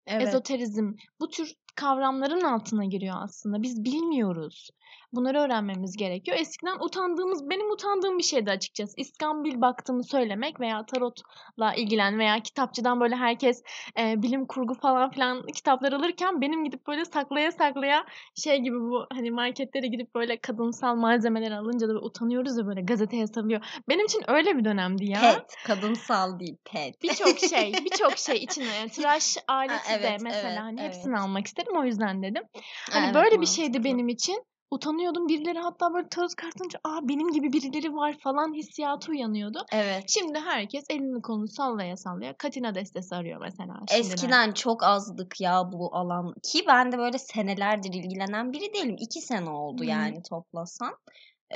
Evet. 0.06 0.28
ezoterizm 0.28 0.92
bu 1.20 1.28
tür 1.28 1.54
kavramların 1.76 2.40
altına 2.40 2.84
giriyor 2.84 3.16
aslında. 3.18 3.62
Biz 3.62 3.84
bilmiyoruz. 3.84 4.70
Bunları 5.12 5.38
öğrenmemiz 5.38 5.96
gerekiyor. 5.96 6.38
Eskiden 6.40 6.76
utandığımız, 6.80 7.50
benim 7.50 7.70
utandığım 7.70 8.18
bir 8.18 8.22
şeydi 8.22 8.50
açıkçası. 8.50 8.94
İskambil 8.96 9.60
baktığımı 9.60 10.04
söylemek 10.04 10.60
veya 10.60 10.86
tarotla 10.86 11.74
ilgilen 11.74 12.18
veya 12.18 12.40
kitapçıdan 12.40 13.00
böyle 13.00 13.16
herkes 13.16 13.62
e, 13.98 14.22
bilim 14.22 14.46
kurgu 14.46 14.74
falan 14.74 15.10
filan 15.10 15.46
kitaplar 15.46 15.92
alırken 15.92 16.40
benim 16.40 16.64
gidip 16.64 16.86
böyle 16.86 17.04
saklaya 17.04 17.52
saklaya 17.52 18.06
şey 18.34 18.58
gibi 18.58 18.80
bu 18.80 19.06
hani 19.12 19.30
marketlere 19.30 19.86
gidip 19.86 20.14
böyle 20.14 20.40
kadınsal 20.40 20.94
malzemeler 20.94 21.50
alınca 21.50 21.88
da 21.88 21.92
utanıyoruz 21.92 22.58
ya 22.58 22.66
böyle 22.66 22.80
gazeteye 22.80 23.26
sarılıyor. 23.26 23.60
Benim 23.88 24.06
için 24.06 24.22
öyle 24.28 24.56
bir 24.56 24.64
dönemdi 24.64 25.10
ya. 25.10 25.20
Pet. 25.20 25.56
Kadınsal 25.66 26.40
değil 26.40 26.56
pet. 26.64 27.02
Birçok 27.02 27.38
şey, 27.38 27.72
birçok 27.84 28.18
şey 28.18 28.36
içine 28.36 28.76
yani 28.76 28.90
tıraş 28.90 29.36
aleti 29.48 29.88
de 29.88 29.94
evet, 29.94 30.20
mesela 30.22 30.48
evet, 30.48 30.58
hani 30.60 30.80
evet. 30.80 30.94
hepsini 30.94 31.18
almak 31.18 31.46
istedim 31.46 31.59
o 31.76 31.84
yüzden 31.84 32.22
dedim. 32.22 32.42
Hani 32.90 33.04
Evet, 33.04 33.14
böyle 33.14 33.40
bir 33.40 33.46
şeydi 33.46 33.84
benim 33.84 34.08
için. 34.08 34.44
Utanıyordum. 34.72 35.28
Birileri 35.28 35.58
hatta 35.58 35.94
böyle 35.94 36.08
tarot 36.08 36.34
kartınca 36.34 36.78
aa 36.84 37.08
benim 37.08 37.32
gibi 37.32 37.52
birileri 37.52 37.94
var 37.94 38.16
falan 38.18 38.54
hissiyatı 38.54 39.10
uyanıyordu. 39.10 39.64
Evet. 39.72 40.04
Şimdi 40.08 40.38
herkes 40.38 40.84
elini 40.90 41.22
kolunu 41.22 41.48
sallaya 41.48 41.96
sallaya 41.96 42.36
Katina 42.36 42.74
destesi 42.74 43.14
arıyor 43.14 43.40
mesela. 43.40 43.74
şimdiden. 43.88 44.14
Eskiden 44.14 44.52
çok 44.52 44.82
azdık 44.82 45.40
ya 45.40 45.72
bu 45.72 45.96
alan. 45.96 46.34
Ki 46.42 46.64
ben 46.68 46.92
de 46.92 46.98
böyle 46.98 47.18
senelerdir 47.18 47.92
ilgilenen 47.92 48.52
biri 48.52 48.74
değilim. 48.74 48.96
İki 48.98 49.20
sene 49.20 49.50
oldu 49.50 49.82
Hı. 49.82 49.86
yani 49.86 50.22
toplasan. 50.22 50.96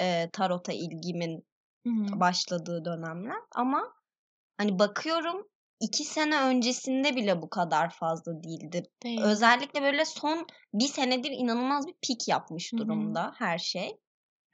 Ee, 0.01 0.31
tarota 0.33 0.73
ilgimin 0.73 1.45
Hı 1.87 1.91
hı. 1.91 2.21
başladığı 2.21 2.85
dönemler. 2.85 3.37
Ama 3.55 3.93
hani 4.59 4.79
bakıyorum 4.79 5.47
iki 5.85 6.05
sene 6.05 6.41
öncesinde 6.41 7.17
bile 7.17 7.43
bu 7.43 7.51
kadar 7.51 7.91
fazla 7.91 8.43
değildi. 8.43 8.83
Değil. 9.03 9.21
Özellikle 9.23 9.83
böyle 9.83 10.05
son 10.05 10.47
bir 10.75 10.87
senedir 10.87 11.31
inanılmaz 11.31 11.87
bir 11.87 11.95
pik 12.03 12.29
yapmış 12.29 12.73
durumda 12.73 13.33
her 13.39 13.59
şey. 13.59 13.97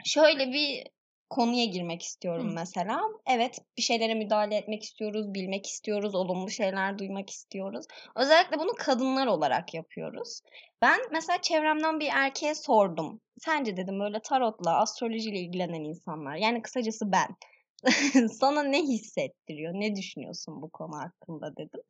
Şöyle 0.05 0.53
bir 0.53 0.87
konuya 1.31 1.65
girmek 1.65 2.03
istiyorum 2.03 2.51
Hı. 2.51 2.55
mesela. 2.55 3.01
Evet 3.27 3.59
bir 3.77 3.83
şeylere 3.83 4.15
müdahale 4.15 4.57
etmek 4.57 4.83
istiyoruz, 4.83 5.35
bilmek 5.35 5.67
istiyoruz, 5.67 6.15
olumlu 6.15 6.51
şeyler 6.51 6.99
duymak 6.99 7.31
istiyoruz. 7.31 7.87
Özellikle 8.17 8.59
bunu 8.59 8.73
kadınlar 8.79 9.27
olarak 9.27 9.75
yapıyoruz. 9.75 10.41
Ben 10.83 11.01
mesela 11.13 11.41
çevremden 11.43 12.01
bir 12.01 12.09
erkeğe 12.13 12.55
sordum. 12.55 13.21
Sence 13.39 13.77
dedim 13.77 14.01
böyle 14.01 14.21
tarotla, 14.21 14.81
astrolojiyle 14.81 15.39
ilgilenen 15.39 15.85
insanlar. 15.85 16.37
Yani 16.37 16.63
kısacası 16.63 17.13
ben. 17.13 17.37
Sana 18.41 18.63
ne 18.63 18.83
hissettiriyor? 18.83 19.73
Ne 19.75 19.97
düşünüyorsun 19.97 20.63
bu 20.63 20.71
konu 20.71 20.97
hakkında 20.99 21.57
dedim. 21.57 21.81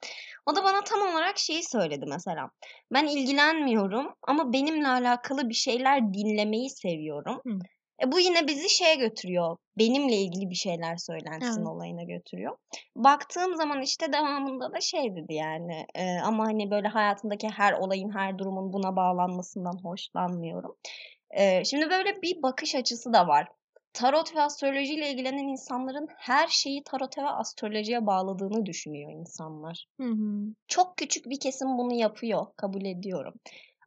O 0.46 0.56
da 0.56 0.64
bana 0.64 0.84
tam 0.84 1.00
olarak 1.00 1.38
şeyi 1.38 1.62
söyledi 1.62 2.04
mesela. 2.08 2.50
Ben 2.92 3.06
ilgilenmiyorum 3.06 4.14
ama 4.22 4.52
benimle 4.52 4.88
alakalı 4.88 5.48
bir 5.48 5.54
şeyler 5.54 6.14
dinlemeyi 6.14 6.70
seviyorum. 6.70 7.40
Hı. 7.46 7.58
E 8.02 8.12
bu 8.12 8.20
yine 8.20 8.46
bizi 8.46 8.70
şeye 8.70 8.94
götürüyor. 8.94 9.56
Benimle 9.78 10.16
ilgili 10.16 10.50
bir 10.50 10.54
şeyler 10.54 10.96
söylensin 10.96 11.60
Evet. 11.60 11.68
olayına 11.68 12.02
götürüyor. 12.02 12.56
Baktığım 12.96 13.56
zaman 13.56 13.82
işte 13.82 14.12
devamında 14.12 14.72
da 14.72 14.80
şey 14.80 15.16
dedi 15.16 15.34
yani. 15.34 15.86
e, 15.94 16.18
ama 16.18 16.44
hani 16.44 16.70
böyle 16.70 16.88
hayatımdaki 16.88 17.48
her 17.48 17.72
olayın, 17.72 18.10
her 18.14 18.38
durumun 18.38 18.72
buna 18.72 18.96
bağlanmasından 18.96 19.78
hoşlanmıyorum. 19.82 20.76
E, 21.30 21.64
şimdi 21.64 21.90
böyle 21.90 22.22
bir 22.22 22.42
bakış 22.42 22.74
açısı 22.74 23.12
da 23.12 23.28
var. 23.28 23.48
Tarot 23.92 24.36
ve 24.36 24.40
astrolojiyle 24.40 25.10
ilgilenen 25.10 25.48
insanların 25.48 26.08
her 26.16 26.48
şeyi 26.48 26.84
tarota 26.84 27.22
ve 27.22 27.28
astrolojiye 27.28 28.06
bağladığını 28.06 28.66
düşünüyor 28.66 29.10
insanlar. 29.12 29.86
Hı 30.00 30.06
hı. 30.06 30.54
Çok 30.68 30.96
küçük 30.96 31.26
bir 31.30 31.40
kesim 31.40 31.78
bunu 31.78 31.94
yapıyor, 31.94 32.46
kabul 32.56 32.84
ediyorum. 32.84 33.34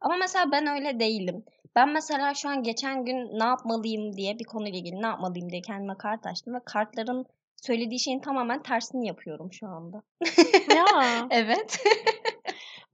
Ama 0.00 0.16
mesela 0.16 0.52
ben 0.52 0.66
öyle 0.66 1.00
değilim. 1.00 1.44
Ben 1.76 1.88
mesela 1.88 2.34
şu 2.34 2.48
an 2.48 2.62
geçen 2.62 3.04
gün 3.04 3.38
ne 3.38 3.44
yapmalıyım 3.44 4.16
diye 4.16 4.38
bir 4.38 4.44
konuyla 4.44 4.78
ilgili 4.78 5.02
ne 5.02 5.06
yapmalıyım 5.06 5.50
diye 5.50 5.62
kendime 5.62 5.96
kart 5.98 6.26
açtım 6.26 6.54
ve 6.54 6.58
kartların 6.64 7.26
söylediği 7.56 8.00
şeyin 8.00 8.20
tamamen 8.20 8.62
tersini 8.62 9.06
yapıyorum 9.06 9.52
şu 9.52 9.68
anda. 9.68 10.02
Ya 10.74 10.84
Evet. 11.30 11.84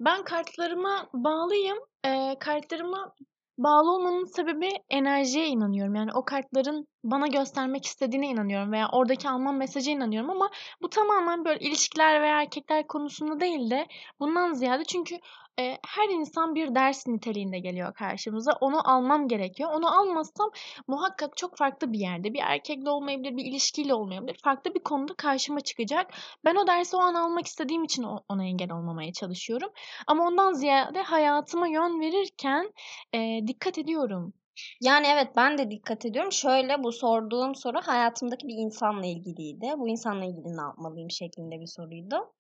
ben 0.01 0.23
kartlarıma 0.25 1.09
bağlıyım. 1.13 1.79
Ee, 2.07 2.37
kartlarıma 2.41 3.15
bağlı 3.59 3.93
olmamın 3.95 4.25
sebebi 4.25 4.71
enerjiye 4.91 5.47
inanıyorum. 5.47 5.95
Yani 5.95 6.11
o 6.15 6.25
kartların 6.25 6.87
bana 7.05 7.27
göstermek 7.27 7.87
istediğine 7.87 8.27
inanıyorum 8.27 8.73
veya 8.73 8.89
oradaki 8.93 9.29
almam 9.29 9.57
mesaja 9.57 9.91
inanıyorum 9.91 10.31
ama 10.31 10.51
bu 10.83 10.91
tamamen 10.91 11.45
böyle 11.45 11.61
ilişkiler 11.61 12.23
veya 12.23 12.41
erkekler 12.41 12.87
konusunda 12.87 13.41
değil 13.41 13.71
de 13.71 13.87
bundan 14.21 14.53
ziyade 14.53 14.85
çünkü 14.85 15.19
e, 15.59 15.79
her 15.87 16.09
insan 16.09 16.55
bir 16.55 16.75
ders 16.75 17.07
niteliğinde 17.07 17.59
geliyor 17.59 17.95
karşımıza. 17.95 18.53
Onu 18.61 18.91
almam 18.91 19.29
gerekiyor. 19.29 19.71
Onu 19.73 20.01
almazsam 20.01 20.51
muhakkak 20.87 21.37
çok 21.37 21.57
farklı 21.57 21.93
bir 21.93 21.99
yerde 21.99 22.35
bir 22.35 22.41
erkekle 22.43 22.91
olmayabilir, 22.91 23.37
bir 23.37 23.45
ilişkiyle 23.45 23.95
olmayabilir. 23.95 24.41
Farklı 24.45 24.75
bir 24.75 24.83
konuda 24.83 25.15
karşıma 25.15 25.61
çıkacak. 25.61 26.11
Ben 26.45 26.55
o 26.55 26.67
dersi 26.67 26.97
o 26.97 27.01
an 27.01 27.15
almak 27.15 27.47
istediğim 27.47 27.85
için 27.85 28.07
ona 28.29 28.45
engel 28.45 28.73
olmamaya 28.73 29.13
çalışıyorum. 29.13 29.71
Ama 30.07 30.27
ondan 30.27 30.53
ziyade 30.53 31.03
hayatıma 31.03 31.67
yön 31.69 32.01
verirken 32.01 32.73
e, 33.15 33.41
dikkat 33.47 33.79
ediyorum. 33.79 34.33
Yani 34.81 35.07
evet 35.07 35.29
ben 35.37 35.59
de 35.59 35.71
dikkat 35.71 36.07
ediyorum. 36.07 36.33
Şöyle 36.33 36.83
bu 36.83 36.93
sorduğum 36.93 37.55
soru 37.55 37.81
hayatımdaki 37.83 38.49
bir 38.49 38.55
insanla 38.55 39.07
ilgiliydi. 39.07 39.73
Bu 39.79 39.89
insanla 39.89 40.25
ilgili 40.25 40.57
ne 40.57 40.61
yapmalıyım 40.61 41.11
şeklinde 41.11 41.61
bir 41.61 41.67
soruydu. 41.67 42.33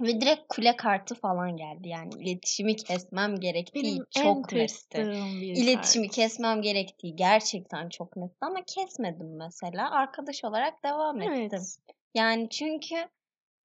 Ve 0.00 0.20
direkt 0.20 0.42
kule 0.48 0.76
kartı 0.76 1.14
falan 1.14 1.56
geldi. 1.56 1.88
Yani 1.88 2.10
iletişimi 2.18 2.76
kesmem 2.76 3.40
gerektiği 3.40 3.82
Benim 3.84 4.04
çok 4.10 4.52
netti. 4.52 4.98
İletişimi 5.40 6.06
kart. 6.06 6.16
kesmem 6.16 6.62
gerektiği 6.62 7.16
gerçekten 7.16 7.88
çok 7.88 8.16
netti 8.16 8.36
ama 8.40 8.64
kesmedim 8.66 9.36
mesela. 9.36 9.90
Arkadaş 9.90 10.44
olarak 10.44 10.84
devam 10.84 11.22
ettim. 11.22 11.48
Evet. 11.52 11.78
Yani 12.14 12.48
çünkü 12.50 12.96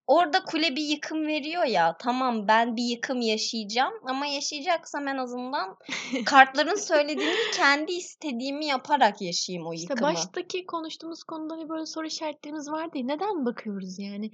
orada 0.08 0.44
kule 0.44 0.76
bir 0.76 0.82
yıkım 0.84 1.28
veriyor 1.28 1.64
ya. 1.64 1.98
Tamam 2.00 2.48
ben 2.48 2.76
bir 2.76 2.84
yıkım 2.84 3.22
yaşayacağım 3.22 3.94
ama 4.06 4.26
yaşayacaksam 4.26 5.08
en 5.08 5.18
azından 5.18 5.78
kartların 6.26 6.76
söylediğini 6.76 7.36
kendi 7.56 7.92
istediğimi 7.94 8.66
yaparak 8.66 9.22
yaşayayım 9.22 9.68
o 9.68 9.74
İşte 9.74 9.84
yıkımı. 9.94 10.02
baştaki 10.14 10.66
konuştuğumuz 10.66 11.24
konuda 11.24 11.54
hani 11.54 11.70
böyle 11.70 11.86
soru 11.86 12.08
işaretlerimiz 12.08 12.72
vardı 12.72 12.98
ya. 12.98 13.06
Neden 13.06 13.46
bakıyoruz 13.46 14.00
yani? 14.00 14.32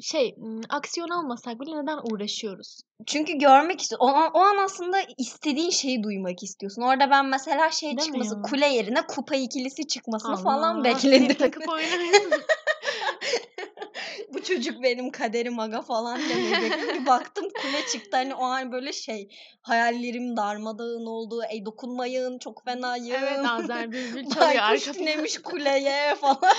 Şey, 0.00 0.36
aksiyon 0.68 1.08
almasak 1.08 1.60
bile 1.60 1.70
neden 1.82 1.98
uğraşıyoruz? 2.12 2.80
Çünkü 3.06 3.32
görmek 3.38 3.80
istiyorsun. 3.80 4.06
O, 4.06 4.08
an- 4.10 4.30
o 4.34 4.38
an 4.38 4.56
aslında 4.64 4.98
istediğin 5.18 5.70
şeyi 5.70 6.02
duymak 6.02 6.42
istiyorsun. 6.42 6.82
Orada 6.82 7.10
ben 7.10 7.26
mesela 7.26 7.70
şey 7.70 7.88
Değil 7.90 8.00
çıkması, 8.06 8.42
kule 8.42 8.66
yerine 8.66 9.06
kupa 9.06 9.34
ikilisi 9.36 9.86
çıkmasını 9.86 10.36
falan 10.36 10.74
Allah, 10.74 10.84
bekledim. 10.84 11.28
bir 11.28 11.38
takıp 11.38 11.68
oynarsın. 11.68 12.32
Bu 14.34 14.42
çocuk 14.42 14.82
benim 14.82 15.10
kaderim 15.10 15.58
aga 15.58 15.82
falan 15.82 16.20
demeyecektim. 16.28 17.00
Bir 17.00 17.06
baktım 17.06 17.44
kule 17.62 17.86
çıktı. 17.92 18.16
Hani 18.16 18.34
o 18.34 18.44
an 18.44 18.72
böyle 18.72 18.92
şey 18.92 19.28
hayallerim 19.62 20.36
darmadağın 20.36 21.06
oldu. 21.06 21.40
Ey 21.50 21.64
dokunmayın 21.66 22.38
çok 22.38 22.64
fenayım. 22.64 23.16
Evet 23.20 23.38
Azer 23.48 23.92
Bülbül 23.92 24.30
çalıyor 24.34 24.62
arkasında. 24.62 25.42
kuleye 25.44 26.14
falan. 26.14 26.38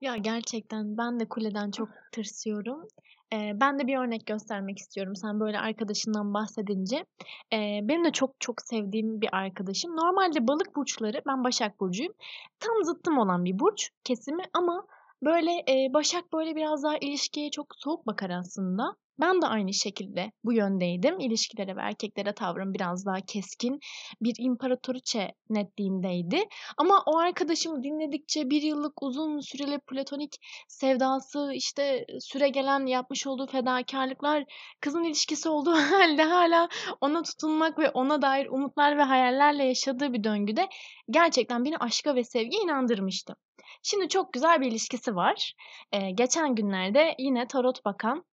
Ya 0.00 0.16
gerçekten 0.16 0.98
ben 0.98 1.20
de 1.20 1.28
kuleden 1.28 1.70
çok 1.70 1.88
tırsıyorum. 2.12 2.88
Eee, 3.32 3.52
ben 3.54 3.78
de 3.78 3.86
bir 3.86 3.96
örnek 3.96 4.26
göstermek 4.26 4.78
istiyorum. 4.78 5.16
Sen 5.16 5.40
böyle 5.40 5.58
arkadaşından 5.58 6.34
bahsedince. 6.34 7.04
Eee, 7.52 7.80
benim 7.82 8.04
de 8.04 8.10
çok 8.12 8.40
çok 8.40 8.62
sevdiğim 8.62 9.20
bir 9.20 9.28
arkadaşım. 9.32 9.96
Normalde 9.96 10.48
balık 10.48 10.76
burçları, 10.76 11.22
ben 11.26 11.44
Başak 11.44 11.80
Burcu'yum. 11.80 12.12
Tam 12.60 12.84
zıttım 12.84 13.18
olan 13.18 13.44
bir 13.44 13.58
burç 13.58 13.90
kesimi 14.04 14.42
ama 14.52 14.86
böyle 15.22 15.50
eee, 15.68 15.88
Başak 15.94 16.32
böyle 16.32 16.56
biraz 16.56 16.82
daha 16.82 16.98
ilişkiye 16.98 17.50
çok 17.50 17.66
soğuk 17.76 18.06
bakar 18.06 18.30
aslında. 18.30 18.82
Ben 19.20 19.42
de 19.42 19.46
aynı 19.46 19.74
şekilde 19.74 20.32
bu 20.44 20.52
yöndeydim. 20.52 21.20
İlişkilere 21.20 21.76
ve 21.76 21.80
erkeklere 21.80 22.32
tavrım 22.34 22.74
biraz 22.74 23.06
daha 23.06 23.20
keskin. 23.20 23.80
Bir 24.22 24.34
imparatoriçe 24.38 25.32
netliğindeydi. 25.50 26.40
Ama 26.76 27.02
o 27.06 27.18
arkadaşımı 27.18 27.82
dinledikçe 27.82 28.50
bir 28.50 28.62
yıllık 28.62 29.02
uzun 29.02 29.40
süreli 29.40 29.78
platonik 29.78 30.36
sevdası, 30.68 31.52
işte 31.54 32.04
süre 32.20 32.48
gelen 32.48 32.86
yapmış 32.86 33.26
olduğu 33.26 33.46
fedakarlıklar, 33.46 34.44
kızın 34.80 35.04
ilişkisi 35.04 35.48
olduğu 35.48 35.72
halde 35.92 36.22
hala 36.22 36.68
ona 37.00 37.22
tutunmak 37.22 37.78
ve 37.78 37.90
ona 37.90 38.22
dair 38.22 38.46
umutlar 38.46 38.98
ve 38.98 39.02
hayallerle 39.02 39.64
yaşadığı 39.64 40.12
bir 40.12 40.24
döngüde 40.24 40.68
gerçekten 41.10 41.64
beni 41.64 41.76
aşka 41.76 42.14
ve 42.14 42.24
sevgiye 42.24 42.62
inandırmıştı. 42.62 43.36
Şimdi 43.82 44.08
çok 44.08 44.32
güzel 44.32 44.60
bir 44.60 44.66
ilişkisi 44.66 45.16
var. 45.16 45.54
Eee, 45.92 46.10
geçen 46.10 46.54
günlerde 46.54 47.14
yine 47.18 47.48
tarot 47.48 47.84
bakan 47.84 48.24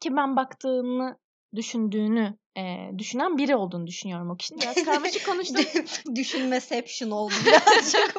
ki 0.00 0.16
ben 0.16 0.36
baktığını 0.36 1.18
düşündüğünü 1.54 2.38
eee, 2.58 2.90
düşünen 2.98 3.38
biri 3.38 3.56
olduğunu 3.56 3.86
düşünüyorum 3.86 4.30
o 4.30 4.36
kişinin. 4.36 4.60
Biraz 4.60 4.84
karmaşık 4.84 5.26
konuştum. 5.26 5.64
Düşünmeception 6.14 7.10
oldu 7.10 7.32
birazcık. 7.46 8.14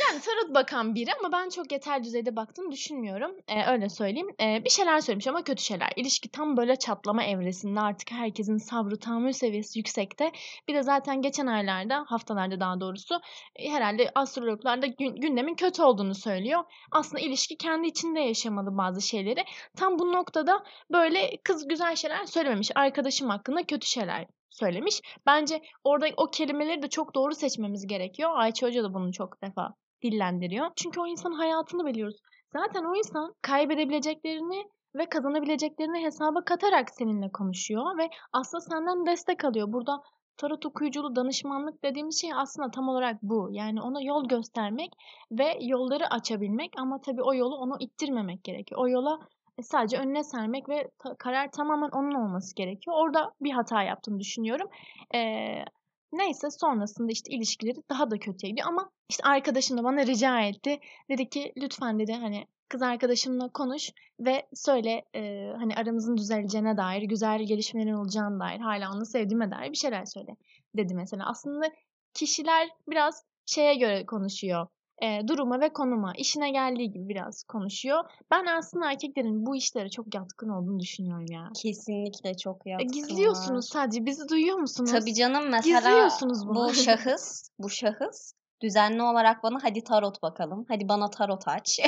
Yani 0.00 0.20
tarot 0.20 0.54
bakan 0.54 0.94
biri 0.94 1.10
ama 1.20 1.32
ben 1.32 1.48
çok 1.48 1.72
yeterli 1.72 2.04
düzeyde 2.04 2.36
baktığını 2.36 2.72
düşünmüyorum. 2.72 3.30
Eee, 3.48 3.64
öyle 3.68 3.88
söyleyeyim. 3.88 4.28
Eee, 4.40 4.62
bir 4.64 4.70
şeyler 4.70 5.00
söylemiş 5.00 5.26
ama 5.26 5.44
kötü 5.44 5.62
şeyler. 5.62 5.92
İlişki 5.96 6.28
tam 6.28 6.56
böyle 6.56 6.76
çatlama 6.76 7.24
evresinde 7.24 7.80
artık 7.80 8.10
herkesin 8.12 8.56
sabrı, 8.56 8.98
tahammül 8.98 9.32
seviyesi 9.32 9.78
yüksekte. 9.78 10.32
Bir 10.68 10.74
de 10.74 10.82
zaten 10.82 11.22
geçen 11.22 11.46
aylarda, 11.46 12.04
haftalarda 12.08 12.60
daha 12.60 12.80
doğrusu 12.80 13.20
e, 13.56 13.70
herhalde 13.70 14.10
astrologlar 14.14 14.82
da 14.82 14.86
gün- 14.86 15.16
gündemin 15.16 15.54
kötü 15.54 15.82
olduğunu 15.82 16.14
söylüyor. 16.14 16.64
Aslında 16.90 17.20
ilişki 17.20 17.56
kendi 17.56 17.88
içinde 17.88 18.20
yaşamalı 18.20 18.78
bazı 18.78 19.02
şeyleri. 19.02 19.44
Tam 19.76 19.98
bu 19.98 20.12
noktada 20.12 20.64
böyle 20.92 21.36
kız 21.44 21.68
güzel 21.68 21.96
şeyler 21.96 22.24
söylememiş. 22.24 22.70
Arkadaşım 22.74 23.28
hakkında 23.28 23.41
kötü 23.68 23.86
şeyler 23.86 24.26
söylemiş. 24.50 25.00
Bence 25.26 25.62
orada 25.84 26.06
o 26.16 26.26
kelimeleri 26.26 26.82
de 26.82 26.88
çok 26.88 27.14
doğru 27.14 27.34
seçmemiz 27.34 27.86
gerekiyor. 27.86 28.30
Ayça 28.34 28.66
Hoca 28.66 28.84
da 28.84 28.94
bunu 28.94 29.12
çok 29.12 29.42
defa 29.42 29.74
dillendiriyor. 30.02 30.70
Çünkü 30.76 31.00
o 31.00 31.06
insanın 31.06 31.34
hayatını 31.34 31.86
biliyoruz. 31.86 32.16
Zaten 32.52 32.84
o 32.84 32.96
insan 32.96 33.34
kaybedebileceklerini 33.42 34.64
ve 34.94 35.06
kazanabileceklerini 35.08 36.04
hesaba 36.04 36.44
katarak 36.44 36.90
seninle 36.90 37.30
konuşuyor 37.32 37.98
ve 37.98 38.10
aslında 38.32 38.60
senden 38.60 39.06
destek 39.06 39.44
alıyor. 39.44 39.72
Burada 39.72 40.02
tarot 40.36 40.66
okuyuculuğu, 40.66 41.16
danışmanlık 41.16 41.84
dediğimiz 41.84 42.20
şey 42.20 42.30
aslında 42.34 42.70
tam 42.70 42.88
olarak 42.88 43.22
bu. 43.22 43.48
Yani 43.52 43.82
ona 43.82 44.02
yol 44.02 44.28
göstermek 44.28 44.92
ve 45.32 45.58
yolları 45.60 46.06
açabilmek 46.06 46.72
ama 46.78 47.00
tabii 47.00 47.22
o 47.22 47.34
yolu 47.34 47.56
onu 47.56 47.76
ittirmemek 47.80 48.44
gerekiyor. 48.44 48.80
O 48.80 48.88
yola 48.88 49.18
sadece 49.62 49.98
önüne 49.98 50.24
sermek 50.24 50.68
ve 50.68 50.90
ta- 50.98 51.14
karar 51.14 51.50
tamamen 51.50 51.88
onun 51.88 52.12
olması 52.14 52.54
gerekiyor. 52.54 52.96
Orada 52.96 53.32
bir 53.40 53.50
hata 53.50 53.82
yaptığını 53.82 54.20
düşünüyorum. 54.20 54.68
Ee, 55.14 55.64
neyse 56.12 56.50
sonrasında 56.50 57.12
işte 57.12 57.34
ilişkileri 57.34 57.78
daha 57.90 58.10
da 58.10 58.18
kötüye 58.18 58.50
gidiyor 58.50 58.68
ama 58.68 58.90
işte 59.08 59.24
arkadaşım 59.24 59.78
da 59.78 59.84
bana 59.84 60.06
rica 60.06 60.40
etti. 60.40 60.80
Dedi 61.08 61.28
ki 61.28 61.52
lütfen 61.56 61.98
dedi 61.98 62.12
hani 62.12 62.46
kız 62.68 62.82
arkadaşımla 62.82 63.48
konuş 63.48 63.90
ve 64.20 64.46
söyle 64.54 65.04
e, 65.14 65.52
hani 65.58 65.74
aramızın 65.76 66.16
düzeleceğine 66.16 66.76
dair, 66.76 67.02
güzel 67.02 67.42
gelişmelerin 67.42 67.94
olacağına 67.94 68.40
dair, 68.40 68.60
hala 68.60 68.92
onu 68.94 69.06
sevdiğime 69.06 69.50
dair 69.50 69.70
bir 69.70 69.76
şeyler 69.76 70.04
söyle 70.04 70.36
dedi 70.76 70.94
mesela. 70.94 71.24
Aslında 71.30 71.66
kişiler 72.14 72.68
biraz 72.88 73.24
şeye 73.46 73.74
göre 73.74 74.06
konuşuyor. 74.06 74.66
E, 75.02 75.28
duruma 75.28 75.60
ve 75.60 75.72
konuma, 75.72 76.12
işine 76.16 76.50
geldiği 76.50 76.90
gibi 76.92 77.08
biraz 77.08 77.44
konuşuyor. 77.44 78.04
Ben 78.30 78.46
aslında 78.46 78.90
erkeklerin 78.90 79.46
bu 79.46 79.56
işlere 79.56 79.90
çok 79.90 80.14
yatkın 80.14 80.48
olduğunu 80.48 80.80
düşünüyorum 80.80 81.26
ya. 81.30 81.48
Kesinlikle 81.62 82.36
çok 82.36 82.66
E, 82.66 82.70
yatkınlar. 82.70 82.92
gizliyorsunuz 82.92 83.68
sadece. 83.68 84.06
Bizi 84.06 84.28
duyuyor 84.28 84.56
musunuz? 84.58 84.90
Tabii 84.92 85.14
canım 85.14 85.48
mesela 85.50 85.78
Gizliyorsunuz 85.80 86.46
bunu. 86.48 86.54
bu 86.68 86.74
şahıs, 86.74 87.48
bu 87.58 87.70
şahıs 87.70 88.32
düzenli 88.62 89.02
olarak 89.02 89.42
bana 89.42 89.58
hadi 89.62 89.84
tarot 89.84 90.22
bakalım. 90.22 90.64
Hadi 90.68 90.88
bana 90.88 91.10
tarot 91.10 91.48
aç. 91.48 91.78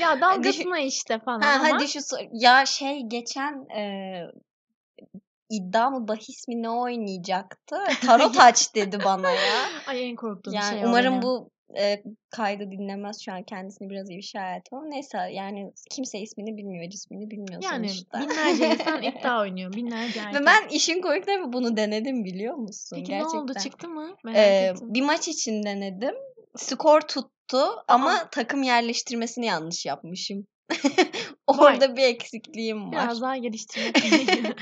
Ya 0.00 0.20
dalgasına 0.20 0.78
işte 0.78 1.18
falan 1.18 1.40
Ha, 1.40 1.48
ama 1.60 1.68
hadi 1.74 1.88
şu 1.88 1.98
ya 2.32 2.66
şey 2.66 3.00
geçen 3.08 3.68
e, 3.78 3.82
iddia 5.50 5.90
mı 5.90 6.08
bahis 6.08 6.48
mi 6.48 6.62
ne 6.62 6.70
oynayacaktı? 6.70 7.76
Tarot 8.06 8.40
aç 8.40 8.74
dedi 8.74 8.98
bana 9.04 9.30
ya. 9.30 9.64
ay 9.88 10.08
en 10.10 10.16
korktuğum 10.16 10.52
Yani 10.54 10.78
şey 10.78 10.84
umarım 10.88 11.22
bu 11.22 11.50
e, 11.78 12.02
kaydı 12.30 12.70
dinlemez 12.70 13.20
şu 13.24 13.32
an 13.32 13.42
kendisini 13.42 13.90
biraz 13.90 14.10
ifşa 14.10 14.54
ettim 14.56 14.78
ama 14.78 14.86
neyse 14.88 15.18
yani 15.32 15.72
kimse 15.90 16.18
ismini 16.18 16.56
bilmiyor, 16.56 16.90
cismini 16.90 17.30
bilmiyor 17.30 17.62
Yani 17.62 17.88
sonuçta. 17.88 18.20
binlerce 18.20 18.66
insan 18.74 19.02
iddia 19.18 19.40
oynuyor. 19.40 19.72
Binlerce 19.72 20.20
Ve 20.20 20.46
ben 20.46 20.68
işin 20.68 21.00
komik 21.02 21.26
tarafı 21.26 21.52
bunu 21.52 21.76
denedim 21.76 22.24
biliyor 22.24 22.54
musun? 22.54 22.96
Peki 22.96 23.08
Gerçekten. 23.08 23.36
ne 23.38 23.42
oldu 23.42 23.52
çıktı 23.62 23.88
mı? 23.88 24.16
Merak 24.24 24.38
Ee, 24.38 24.66
ettim. 24.74 24.94
bir 24.94 25.02
maç 25.02 25.28
için 25.28 25.62
denedim. 25.62 26.14
Skor 26.56 27.00
tuttu 27.00 27.62
ama 27.88 28.28
takım 28.30 28.62
yerleştirmesini 28.62 29.46
yanlış 29.46 29.86
yapmışım. 29.86 30.46
Orada 31.46 31.96
bir 31.96 32.02
eksikliğim 32.02 32.84
var. 32.86 32.92
Biraz 32.92 33.20
daha 33.22 33.36
geliştirmek. 33.36 33.96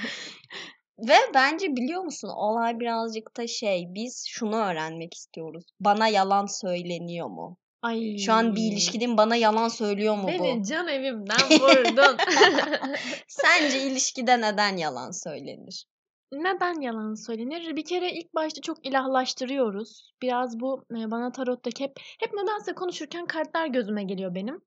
Ve 0.98 1.14
bence 1.34 1.76
biliyor 1.76 2.02
musun 2.02 2.28
olay 2.28 2.80
birazcık 2.80 3.36
da 3.36 3.46
şey 3.46 3.86
biz 3.88 4.24
şunu 4.28 4.56
öğrenmek 4.56 5.14
istiyoruz. 5.14 5.64
Bana 5.80 6.08
yalan 6.08 6.46
söyleniyor 6.46 7.28
mu? 7.28 7.56
Ay. 7.82 8.18
Şu 8.18 8.32
an 8.32 8.56
bir 8.56 8.72
ilişkideyim 8.72 9.16
bana 9.16 9.36
yalan 9.36 9.68
söylüyor 9.68 10.16
mu 10.16 10.22
bu? 10.22 10.28
Beni 10.28 10.64
can 10.64 10.88
evimden 10.88 11.50
vurdun. 11.50 12.16
Sence 13.28 13.82
ilişkide 13.82 14.40
neden 14.40 14.76
yalan 14.76 15.10
söylenir? 15.10 15.86
Neden 16.32 16.80
yalan 16.80 17.14
söylenir? 17.14 17.76
Bir 17.76 17.84
kere 17.84 18.12
ilk 18.12 18.34
başta 18.34 18.60
çok 18.60 18.86
ilahlaştırıyoruz. 18.86 20.12
Biraz 20.22 20.60
bu 20.60 20.84
e, 20.90 21.10
bana 21.10 21.32
tarottaki 21.32 21.84
hep 21.84 21.92
hep 22.20 22.32
nedense 22.32 22.74
konuşurken 22.74 23.26
kartlar 23.26 23.66
gözüme 23.66 24.04
geliyor 24.04 24.34
benim. 24.34 24.60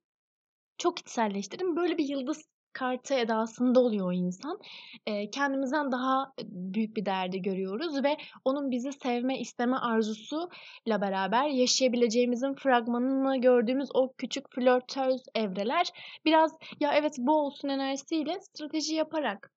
Çok 0.78 0.98
içselleştirdim. 0.98 1.76
Böyle 1.76 1.98
bir 1.98 2.08
yıldız 2.08 2.44
kartı 2.72 3.14
edasında 3.14 3.80
oluyor 3.80 4.06
o 4.06 4.12
insan. 4.12 4.60
E, 5.06 5.30
kendimizden 5.30 5.92
daha 5.92 6.32
büyük 6.48 6.96
bir 6.96 7.06
değerde 7.06 7.38
görüyoruz 7.38 8.04
ve 8.04 8.16
onun 8.44 8.70
bizi 8.70 8.92
sevme 8.92 9.38
isteme 9.38 9.76
arzusuyla 9.76 11.00
beraber 11.00 11.48
yaşayabileceğimizin 11.48 12.54
fragmanını 12.54 13.40
gördüğümüz 13.40 13.88
o 13.94 14.12
küçük 14.12 14.54
flörtöz 14.54 15.22
evreler 15.34 15.86
biraz 16.24 16.52
ya 16.80 16.92
evet 16.94 17.14
bu 17.18 17.32
olsun 17.32 17.68
enerjisiyle 17.68 18.40
strateji 18.40 18.94
yaparak 18.94 19.52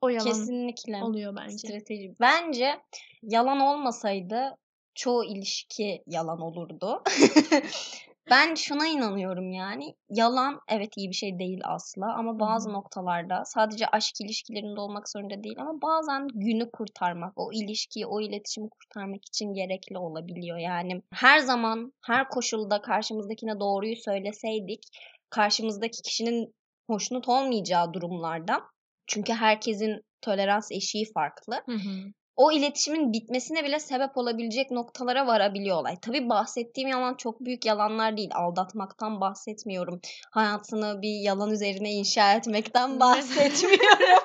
o 0.00 0.08
yalan 0.08 0.24
Kesinlikle. 0.24 1.02
oluyor 1.02 1.36
bence. 1.36 1.58
Strateji. 1.58 2.14
Bence 2.20 2.80
yalan 3.22 3.60
olmasaydı 3.60 4.56
çoğu 4.94 5.24
ilişki 5.24 6.02
yalan 6.06 6.40
olurdu. 6.40 7.02
ben 8.30 8.54
şuna 8.54 8.86
inanıyorum 8.86 9.50
yani. 9.52 9.94
Yalan 10.08 10.60
evet 10.68 10.92
iyi 10.96 11.10
bir 11.10 11.14
şey 11.14 11.38
değil 11.38 11.60
asla 11.64 12.14
ama 12.14 12.40
bazı 12.40 12.72
noktalarda 12.72 13.42
sadece 13.44 13.86
aşk 13.86 14.20
ilişkilerinde 14.20 14.80
olmak 14.80 15.08
zorunda 15.08 15.42
değil 15.42 15.60
ama 15.60 15.82
bazen 15.82 16.28
günü 16.34 16.70
kurtarmak, 16.70 17.32
o 17.36 17.52
ilişkiyi, 17.52 18.06
o 18.06 18.20
iletişimi 18.20 18.68
kurtarmak 18.70 19.24
için 19.28 19.52
gerekli 19.54 19.98
olabiliyor. 19.98 20.58
Yani 20.58 21.02
her 21.12 21.38
zaman, 21.38 21.92
her 22.06 22.28
koşulda 22.28 22.82
karşımızdakine 22.82 23.60
doğruyu 23.60 23.96
söyleseydik 23.96 24.82
karşımızdaki 25.30 26.02
kişinin 26.02 26.54
hoşnut 26.86 27.28
olmayacağı 27.28 27.92
durumlarda 27.92 28.62
çünkü 29.06 29.32
herkesin 29.32 30.02
tolerans 30.20 30.72
eşiği 30.72 31.12
farklı. 31.14 31.54
Hı 31.66 31.72
hı. 31.72 32.12
O 32.36 32.52
iletişimin 32.52 33.12
bitmesine 33.12 33.64
bile 33.64 33.80
sebep 33.80 34.16
olabilecek 34.16 34.70
noktalara 34.70 35.26
varabiliyor 35.26 35.76
olay. 35.76 35.96
Tabii 36.02 36.28
bahsettiğim 36.28 36.88
yalan 36.88 37.14
çok 37.14 37.40
büyük 37.40 37.66
yalanlar 37.66 38.16
değil. 38.16 38.30
Aldatmaktan 38.34 39.20
bahsetmiyorum. 39.20 40.00
Hayatını 40.30 41.02
bir 41.02 41.20
yalan 41.20 41.50
üzerine 41.50 41.90
inşa 41.90 42.32
etmekten 42.34 43.00
bahsetmiyorum. 43.00 44.24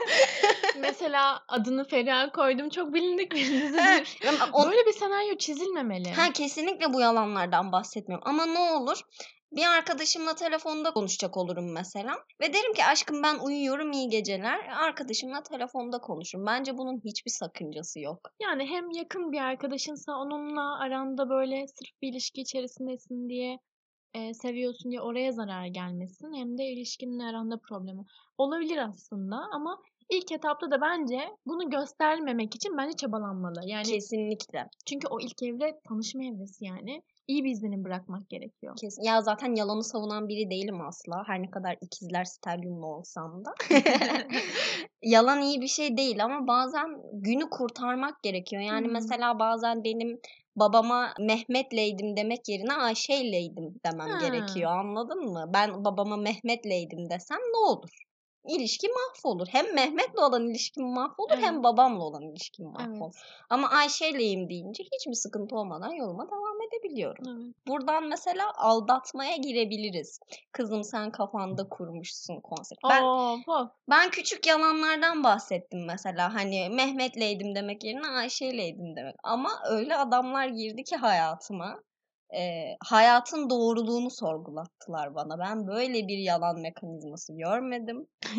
Mesela 0.79 1.39
adını 1.47 1.87
Feriha 1.87 2.31
koydum. 2.31 2.69
Çok 2.69 2.93
bilindik 2.93 3.31
bir 3.31 3.39
dizidir. 3.39 4.19
Böyle 4.65 4.85
bir 4.85 4.93
senaryo 4.93 5.37
çizilmemeli. 5.37 6.11
Ha 6.11 6.31
kesinlikle 6.33 6.93
bu 6.93 7.01
yalanlardan 7.01 7.71
bahsetmiyorum. 7.71 8.27
Ama 8.27 8.45
ne 8.45 8.59
olur 8.59 9.01
bir 9.51 9.65
arkadaşımla 9.77 10.35
telefonda 10.35 10.91
konuşacak 10.91 11.37
olurum 11.37 11.71
mesela 11.71 12.15
ve 12.41 12.53
derim 12.53 12.73
ki 12.73 12.85
aşkım 12.85 13.23
ben 13.23 13.39
uyuyorum 13.39 13.91
iyi 13.91 14.09
geceler. 14.09 14.59
Arkadaşımla 14.67 15.43
telefonda 15.43 15.97
konuşurum. 15.99 16.45
Bence 16.45 16.77
bunun 16.77 17.01
hiçbir 17.05 17.31
sakıncası 17.31 17.99
yok. 17.99 18.19
Yani 18.41 18.65
hem 18.65 18.91
yakın 18.91 19.31
bir 19.31 19.41
arkadaşınsa 19.41 20.11
onunla 20.11 20.79
aranda 20.79 21.29
böyle 21.29 21.67
sırf 21.67 22.01
bir 22.01 22.11
ilişki 22.11 22.41
içerisindesin 22.41 23.29
diye 23.29 23.59
e, 24.13 24.33
seviyorsun 24.33 24.91
diye 24.91 25.01
oraya 25.01 25.31
zarar 25.31 25.65
gelmesin 25.65 26.33
hem 26.33 26.57
de 26.57 26.63
ilişkinin 26.63 27.19
aranda 27.19 27.59
problemi 27.69 28.05
olabilir 28.37 28.77
aslında 28.77 29.35
ama 29.51 29.81
ilk 30.11 30.31
etapta 30.31 30.71
da 30.71 30.81
bence 30.81 31.19
bunu 31.45 31.69
göstermemek 31.69 32.55
için 32.55 32.77
bence 32.77 32.95
çabalanmalı. 32.95 33.61
Yani 33.65 33.83
Kesinlikle. 33.83 34.69
çünkü 34.85 35.07
o 35.07 35.19
ilk 35.19 35.43
evre 35.43 35.79
tanışma 35.89 36.23
evresi 36.25 36.65
yani 36.65 37.01
iyi 37.27 37.43
bir 37.43 37.51
izlenim 37.51 37.83
bırakmak 37.83 38.29
gerekiyor. 38.29 38.75
Kesin. 38.81 39.03
Ya 39.03 39.21
zaten 39.21 39.55
yalanı 39.55 39.83
savunan 39.83 40.27
biri 40.27 40.49
değilim 40.49 40.81
asla. 40.81 41.23
Her 41.27 41.41
ne 41.41 41.51
kadar 41.51 41.77
ikizler 41.81 42.23
stelyumlu 42.23 42.85
olsam 42.85 43.45
da. 43.45 43.53
Yalan 45.01 45.41
iyi 45.41 45.61
bir 45.61 45.67
şey 45.67 45.97
değil 45.97 46.23
ama 46.23 46.47
bazen 46.47 47.01
günü 47.13 47.49
kurtarmak 47.49 48.23
gerekiyor. 48.23 48.61
Yani 48.61 48.87
Hı. 48.87 48.91
mesela 48.91 49.39
bazen 49.39 49.83
benim 49.83 50.19
babama 50.55 51.13
Mehmet'leydim 51.19 52.17
demek 52.17 52.49
yerine 52.49 52.73
Ayşe'yleydim 52.73 53.75
demem 53.85 54.09
Ha. 54.09 54.19
gerekiyor. 54.21 54.71
Anladın 54.71 55.19
mı? 55.25 55.45
Ben 55.53 55.85
babama 55.85 56.17
Mehmet'leydim 56.17 57.09
desem 57.09 57.39
ne 57.39 57.69
olur? 57.69 58.10
İlişki 58.47 58.87
mahvolur. 58.87 59.47
Hem 59.47 59.75
Mehmet'le 59.75 60.19
olan 60.19 60.49
ilişkim 60.49 60.85
mahvolur 60.85 61.37
hem 61.41 61.53
Evet. 61.53 61.63
babamla 61.63 62.03
olan 62.03 62.23
ilişkim 62.23 62.65
mahvolur. 62.65 63.13
Evet. 63.15 63.23
Ama 63.49 63.69
Ayşe'yleyim 63.69 64.49
deyince 64.49 64.83
hiçbir 64.83 65.13
sıkıntı 65.13 65.55
olmadan 65.55 65.91
yoluma 65.91 66.27
devam 66.27 66.61
edebiliyorum. 66.61 67.25
Evet. 67.27 67.55
Buradan 67.67 68.03
mesela 68.07 68.53
aldatmaya 68.57 69.35
girebiliriz. 69.35 70.19
Kızım 70.51 70.83
sen 70.83 71.11
kafanda 71.11 71.69
kurmuşsun 71.69 72.41
konsept. 72.41 72.81
Ben 72.89 73.03
ben 73.89 74.09
küçük 74.09 74.47
yalanlardan 74.47 75.23
bahsettim 75.23 75.85
mesela. 75.85 76.33
Hani 76.33 76.69
Mehmet'leydim 76.69 77.55
demek 77.55 77.83
yerine 77.83 78.07
Ayşe'yleydim 78.07 78.95
demek. 78.95 79.15
Ama 79.23 79.49
öyle 79.69 79.97
adamlar 79.97 80.47
girdi 80.47 80.83
ki 80.83 80.95
hayatıma. 80.95 81.83
E, 82.37 82.75
hayatın 82.85 83.49
doğruluğunu 83.49 84.11
sorgulattılar 84.11 85.15
bana. 85.15 85.39
Ben 85.39 85.67
böyle 85.67 86.07
bir 86.07 86.17
yalan 86.17 86.59
mekanizması 86.59 87.33
görmedim. 87.33 88.07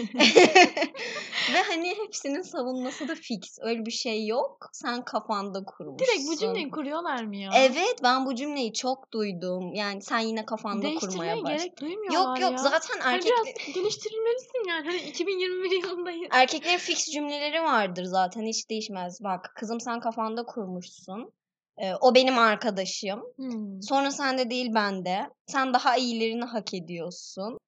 Ve 1.54 1.62
hani 1.68 1.94
hepsinin 2.04 2.42
savunması 2.42 3.08
da 3.08 3.14
fix. 3.14 3.58
Öyle 3.62 3.86
bir 3.86 3.90
şey 3.90 4.26
yok. 4.26 4.68
Sen 4.72 5.04
kafanda 5.04 5.64
kurmuşsun. 5.64 5.98
Direkt 5.98 6.28
bu 6.28 6.36
cümleyi 6.36 6.70
kuruyorlar 6.70 7.24
mı 7.24 7.36
ya? 7.36 7.50
Evet 7.56 7.94
ben 8.02 8.26
bu 8.26 8.34
cümleyi 8.34 8.72
çok 8.72 9.12
duydum. 9.12 9.74
Yani 9.74 10.02
sen 10.02 10.18
yine 10.18 10.44
kafanda 10.46 10.94
kurmaya 10.94 11.00
Değiştirmeye 11.00 11.44
baş. 11.44 11.62
gerek 11.62 11.80
duymuyorlar 11.80 12.18
Yok 12.18 12.40
yok 12.40 12.52
ya. 12.52 12.58
zaten 12.58 13.00
Hani 13.00 13.14
erkekler 13.14 13.36
biraz 13.44 13.74
geliştirilmelisin 13.74 14.68
yani. 14.68 14.86
Hani 14.86 15.00
2021 15.00 15.82
yılındayız. 15.82 16.28
erkeklerin 16.30 16.78
fix 16.78 17.06
cümleleri 17.12 17.62
vardır 17.62 18.04
zaten 18.04 18.42
hiç 18.46 18.70
değişmez. 18.70 19.18
Bak 19.24 19.52
kızım 19.56 19.80
sen 19.80 20.00
kafanda 20.00 20.42
kurmuşsun. 20.44 21.32
Ee, 21.78 21.94
o 22.00 22.14
benim 22.14 22.38
arkadaşım. 22.38 23.22
Hmm. 23.36 23.82
Sonra 23.82 24.10
sende 24.10 24.50
değil 24.50 24.74
bende. 24.74 25.30
Sen 25.46 25.74
daha 25.74 25.96
iyilerini 25.96 26.44
hak 26.44 26.74
ediyorsun. 26.74 27.58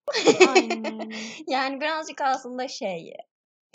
Aynen. 0.49 1.11
Yani 1.49 1.81
birazcık 1.81 2.21
aslında 2.21 2.69
şey 2.69 3.13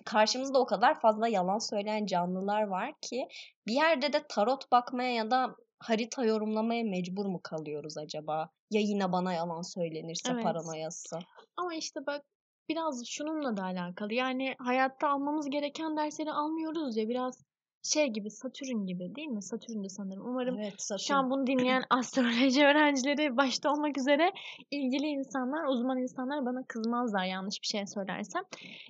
karşımızda 0.05 0.59
o 0.59 0.65
kadar 0.65 0.99
fazla 0.99 1.27
yalan 1.27 1.57
söyleyen 1.57 2.05
canlılar 2.05 2.63
var 2.63 2.93
ki 3.01 3.27
bir 3.67 3.73
yerde 3.73 4.13
de 4.13 4.23
tarot 4.29 4.71
bakmaya 4.71 5.13
ya 5.13 5.31
da 5.31 5.55
harita 5.79 6.25
yorumlamaya 6.25 6.83
mecbur 6.83 7.25
mu 7.25 7.39
kalıyoruz 7.43 7.97
acaba? 7.97 8.49
Ya 8.71 8.81
yine 8.81 9.11
bana 9.11 9.33
yalan 9.33 9.61
söylenirse 9.61 10.31
Evet. 10.31 10.43
paranoyası. 10.43 11.19
Ama 11.57 11.73
işte 11.73 11.99
bak 12.07 12.21
biraz 12.69 13.05
şununla 13.07 13.57
da 13.57 13.63
alakalı. 13.63 14.13
Yani 14.13 14.55
hayatta 14.59 15.09
almamız 15.09 15.49
gereken 15.49 15.97
dersleri 15.97 16.31
almıyoruz 16.31 16.97
ya 16.97 17.09
biraz 17.09 17.43
şey 17.83 18.07
gibi 18.07 18.29
Satürn 18.31 18.85
gibi 18.85 19.15
değil 19.15 19.27
mi? 19.27 19.43
Satürn'de 19.43 19.89
sanırım. 19.89 20.25
Umarım 20.25 20.59
Evet, 20.59 20.73
şu 20.79 20.85
Satürn. 20.85 21.15
an 21.15 21.29
bunu 21.29 21.47
dinleyen 21.47 21.83
astroloji 21.89 22.65
öğrencileri 22.65 23.37
başta 23.37 23.71
olmak 23.71 23.97
üzere 23.97 24.31
ilgili 24.71 25.05
insanlar, 25.07 25.63
uzman 25.65 25.97
insanlar 25.97 26.45
bana 26.45 26.63
kızmazlar 26.67 27.25
yanlış 27.25 27.61
bir 27.61 27.67
şey 27.67 27.87
söylersem. 27.87 28.43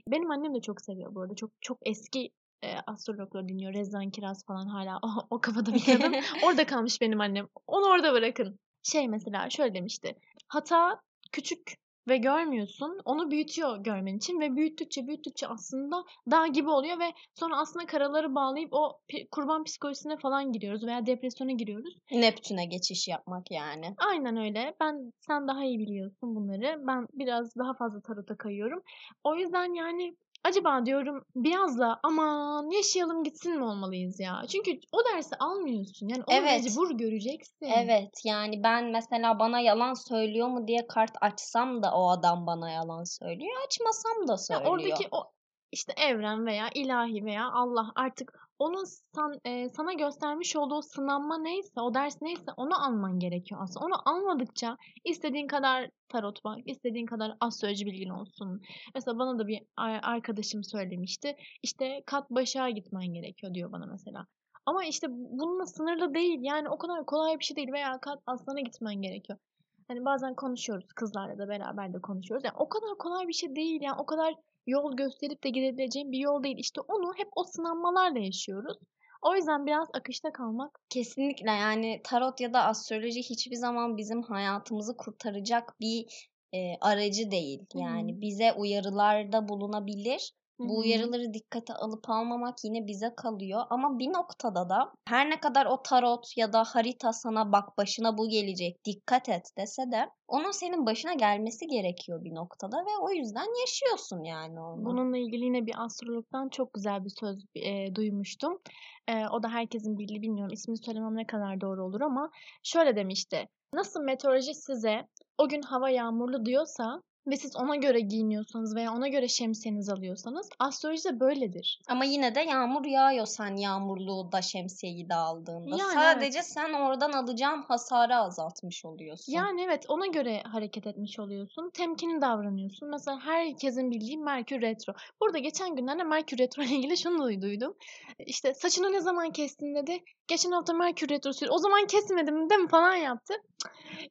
Benim 0.08 0.32
annem 0.32 0.56
de 0.56 0.62
çok 0.62 0.82
seviyor 0.82 1.16
bu 1.16 1.22
arada. 1.22 1.36
Çok 1.36 1.52
çok 1.62 1.78
eski 1.86 2.32
e, 2.64 2.76
astrologları 2.88 3.48
dinliyor. 3.48 3.74
Rezan 3.74 4.10
Kiraz 4.10 4.46
falan 4.46 4.68
hala 4.68 5.00
o, 5.04 5.08
o 5.30 5.42
kafada 5.42 5.74
bir 5.74 5.86
kadın. 5.86 6.16
Orada 6.44 6.66
kalmış 6.66 7.02
benim 7.02 7.22
annem. 7.22 7.48
Onu 7.68 7.86
orada 7.86 8.14
bırakın. 8.14 8.60
Şey 8.84 9.08
mesela 9.08 9.50
şöyle 9.50 9.74
demişti. 9.74 10.16
Hata 10.48 11.02
küçük 11.32 11.74
ve 12.10 12.18
görmüyorsun. 12.18 13.00
Onu 13.06 13.32
büyütüyor 13.32 13.78
görmen 13.78 14.18
için 14.18 14.40
ve 14.40 14.56
büyüttükçe 14.56 15.08
büyüttükçe 15.08 15.48
aslında 15.48 16.04
dağ 16.32 16.48
gibi 16.48 16.70
oluyor 16.70 17.00
ve 17.00 17.14
sonra 17.40 17.58
aslında 17.58 17.86
karaları 17.86 18.36
bağlayıp 18.36 18.74
o 18.74 19.00
kurban 19.32 19.64
psikolojisine 19.64 20.18
falan 20.18 20.52
giriyoruz 20.52 20.86
veya 20.86 21.06
depresyona 21.06 21.52
giriyoruz. 21.52 21.98
Neptün'e 22.12 22.66
geçiş 22.66 23.08
yapmak 23.08 23.52
yani. 23.52 23.96
Aynen 23.98 24.38
öyle. 24.38 24.76
Ben 24.82 25.14
sen 25.20 25.48
daha 25.48 25.64
iyi 25.64 25.80
biliyorsun 25.80 26.36
bunları. 26.36 26.88
Ben 26.88 27.08
biraz 27.14 27.56
daha 27.56 27.74
fazla 27.74 28.02
tarota 28.02 28.38
kayıyorum. 28.38 28.82
O 29.24 29.36
yüzden 29.36 29.74
yani 29.74 30.16
acaba 30.44 30.86
diyorum 30.86 31.26
biraz 31.36 31.80
da 31.80 32.00
aman 32.04 32.70
yaşayalım 32.70 33.24
gitsin 33.24 33.58
mi 33.58 33.64
olmalıyız 33.64 34.20
ya? 34.20 34.42
Çünkü 34.52 34.72
o 34.92 34.98
dersi 35.14 35.36
almıyorsun. 35.40 36.08
Yani 36.08 36.24
onu 36.28 36.36
Evet. 36.36 36.64
mecbur 36.64 36.92
göreceksin. 36.92 37.66
Evet 37.66 38.10
yani 38.26 38.64
ben 38.64 38.86
mesela 38.92 39.40
bana 39.40 39.60
yalan 39.60 39.94
söylüyor 39.94 40.48
mu 40.48 40.68
diye 40.68 40.88
kart 40.88 41.12
açsam 41.22 41.84
da 41.84 41.92
o 41.94 42.10
adam 42.10 42.48
bana 42.48 42.70
yalan 42.72 43.04
söylüyor. 43.04 43.52
Açmasam 43.68 44.28
da 44.28 44.32
Ya 44.32 44.38
söylüyor. 44.38 44.72
oradaki 44.72 45.08
o 45.12 45.32
işte 45.72 45.94
evren 45.98 46.46
veya 46.46 46.70
ilahi 46.76 47.26
veya 47.26 47.50
Allah 47.54 47.92
artık 47.96 48.49
onun 48.60 48.84
san, 49.16 49.40
e, 49.46 49.70
sana 49.70 49.94
göstermiş 49.94 50.56
olduğu 50.56 50.82
sınanma 50.82 51.38
neyse, 51.38 51.82
o 51.82 51.94
ders 51.94 52.22
neyse 52.22 52.52
onu 52.58 52.86
alman 52.86 53.20
gerekiyor 53.20 53.62
aslında. 53.64 53.86
Onu 53.86 53.94
almadıkça 54.06 54.78
istediğin 55.06 55.48
kadar 55.48 55.90
tarot 56.10 56.44
bak, 56.44 56.58
istediğin 56.66 57.06
kadar 57.06 57.32
astroloji 57.40 57.86
bilgin 57.86 58.10
olsun. 58.10 58.62
Mesela 58.96 59.20
bana 59.20 59.40
da 59.40 59.48
bir 59.48 59.62
arkadaşım 60.04 60.64
söylemişti. 60.64 61.36
İşte 61.64 62.04
kat 62.06 62.30
başa 62.30 62.70
gitmen 62.70 63.14
gerekiyor 63.14 63.54
diyor 63.54 63.72
bana 63.72 63.86
mesela. 63.86 64.26
Ama 64.66 64.86
işte 64.86 65.08
bununla 65.10 65.66
sınırlı 65.66 66.14
değil. 66.14 66.40
Yani 66.42 66.70
o 66.70 66.78
kadar 66.78 67.06
kolay 67.06 67.40
bir 67.40 67.44
şey 67.44 67.58
değil 67.58 67.72
veya 67.74 68.00
kat 68.02 68.20
aslana 68.26 68.60
gitmen 68.60 69.02
gerekiyor. 69.02 69.40
Hani 69.88 70.06
bazen 70.06 70.36
konuşuyoruz 70.36 70.94
kızlarla 70.96 71.38
da 71.38 71.50
beraber 71.50 71.94
de 71.94 72.00
konuşuyoruz. 72.02 72.46
Yani 72.46 72.56
o 72.58 72.70
kadar 72.70 72.98
kolay 72.98 73.28
bir 73.28 73.34
şey 73.34 73.56
değil. 73.56 73.82
Yani 73.82 73.96
o 74.00 74.06
kadar 74.06 74.36
yol 74.68 74.96
gösterip 74.96 75.44
de 75.44 75.50
gidebileceğim 75.50 76.12
bir 76.12 76.20
yol 76.20 76.44
değil. 76.44 76.58
İşte 76.58 76.82
onu 76.82 77.14
hep 77.18 77.28
o 77.36 77.44
sınanmalarla 77.44 78.20
yaşıyoruz. 78.20 78.78
O 79.22 79.36
yüzden 79.36 79.66
biraz 79.66 79.88
akışta 79.94 80.32
kalmak 80.32 80.80
Kesinlikle 80.90 81.52
yani 81.52 82.02
tarot 82.04 82.42
ya 82.42 82.54
da 82.54 82.64
astroloji 82.64 83.20
hiçbir 83.20 83.56
zaman 83.56 83.98
bizim 83.98 84.22
hayatımızı 84.22 84.98
kurtaracak 84.98 85.76
bir 85.80 86.06
e, 86.54 86.76
aracı 86.82 87.32
değil. 87.32 87.66
Yani 87.76 88.22
bize 88.22 88.54
uyarılarda 88.54 89.50
bulunabilir. 89.50 90.34
Bu 90.60 90.78
uyarıları 90.78 91.34
dikkate 91.34 91.74
alıp 91.74 92.10
almamak 92.10 92.56
yine 92.64 92.88
bize 92.88 93.14
kalıyor. 93.18 93.62
Ama 93.70 94.00
bir 94.00 94.08
noktada 94.08 94.70
da 94.70 94.92
her 95.08 95.30
ne 95.30 95.40
kadar 95.40 95.66
o 95.66 95.82
tarot 95.84 96.38
ya 96.38 96.54
da 96.54 96.64
harita 96.64 97.14
sana 97.14 97.52
bak 97.52 97.78
başına 97.78 98.18
bu 98.18 98.30
gelecek 98.30 98.86
dikkat 98.86 99.30
et 99.30 99.52
dese 99.58 99.92
de 99.92 100.10
onun 100.28 100.52
senin 100.52 100.86
başına 100.86 101.14
gelmesi 101.14 101.68
gerekiyor 101.68 102.24
bir 102.24 102.36
noktada 102.36 102.78
ve 102.78 102.98
o 103.02 103.12
yüzden 103.12 103.60
yaşıyorsun 103.62 104.24
yani 104.24 104.60
onu. 104.60 104.86
Bununla 104.86 105.18
ilgili 105.18 105.46
yine 105.46 105.66
bir 105.66 105.86
astrologdan 105.86 106.50
çok 106.50 106.74
güzel 106.74 107.06
bir 107.06 107.14
söz 107.20 107.46
e, 107.56 107.96
duymuştum. 107.96 108.60
E, 109.08 109.28
o 109.28 109.44
da 109.44 109.50
herkesin 109.50 109.98
bildiği 109.98 110.22
bilmiyorum 110.22 110.54
ismini 110.54 110.78
söylemem 110.78 111.16
ne 111.16 111.28
kadar 111.28 111.62
doğru 111.62 111.86
olur 111.86 112.02
ama 112.02 112.30
şöyle 112.64 112.96
demişti. 112.96 113.48
Nasıl 113.74 114.02
meteoroloji 114.02 114.54
size 114.54 115.08
o 115.38 115.50
gün 115.50 115.62
hava 115.62 115.90
yağmurlu 115.90 116.46
diyorsa 116.46 117.02
ve 117.28 117.38
siz 117.38 117.56
ona 117.56 117.76
göre 117.76 118.00
giyiniyorsanız 118.00 118.76
veya 118.76 118.94
ona 118.94 119.08
göre 119.08 119.28
şemsiyenizi 119.28 119.92
alıyorsanız 119.92 120.50
astroloji 120.60 121.04
de 121.04 121.20
böyledir. 121.20 121.82
Ama 121.88 122.06
yine 122.06 122.36
de 122.36 122.40
yağmur 122.40 122.86
yağıyor 122.86 123.26
sen 123.26 123.56
yağmurluğu 123.56 124.32
da 124.32 124.42
şemsiyeyi 124.42 125.10
de 125.10 125.16
aldığında. 125.16 125.78
Yani 125.78 125.94
Sadece 125.94 126.38
evet. 126.38 126.48
sen 126.48 126.74
oradan 126.74 127.12
alacağın 127.12 127.62
hasarı 127.62 128.16
azaltmış 128.16 128.86
oluyorsun. 128.86 129.34
Yani 129.34 129.62
evet 129.62 129.86
ona 129.88 130.08
göre 130.08 130.44
hareket 130.44 130.88
etmiş 130.88 131.20
oluyorsun. 131.20 131.70
Temkinli 131.74 132.22
davranıyorsun. 132.22 132.90
Mesela 132.90 133.20
herkesin 133.20 133.92
bildiği 133.92 134.18
Merkür 134.18 134.62
Retro. 134.62 134.94
Burada 135.22 135.38
geçen 135.38 135.76
günlerde 135.76 136.04
Merkür 136.04 136.38
Retro 136.38 136.64
ile 136.64 136.76
ilgili 136.76 136.98
şunu 136.98 137.42
duydum. 137.42 137.76
İşte 138.20 138.54
saçını 138.54 138.94
ne 138.94 139.02
zaman 139.02 139.32
kestin 139.32 139.76
dedi. 139.76 140.04
Geçen 140.28 140.52
hafta 140.52 140.74
Merkür 140.74 141.10
Retro'suydu. 141.10 141.52
O 141.52 141.58
zaman 141.58 141.88
kesmedim 141.88 142.50
değil 142.50 142.62
mi 142.62 142.68
falan 142.68 142.96
yaptı. 142.96 143.34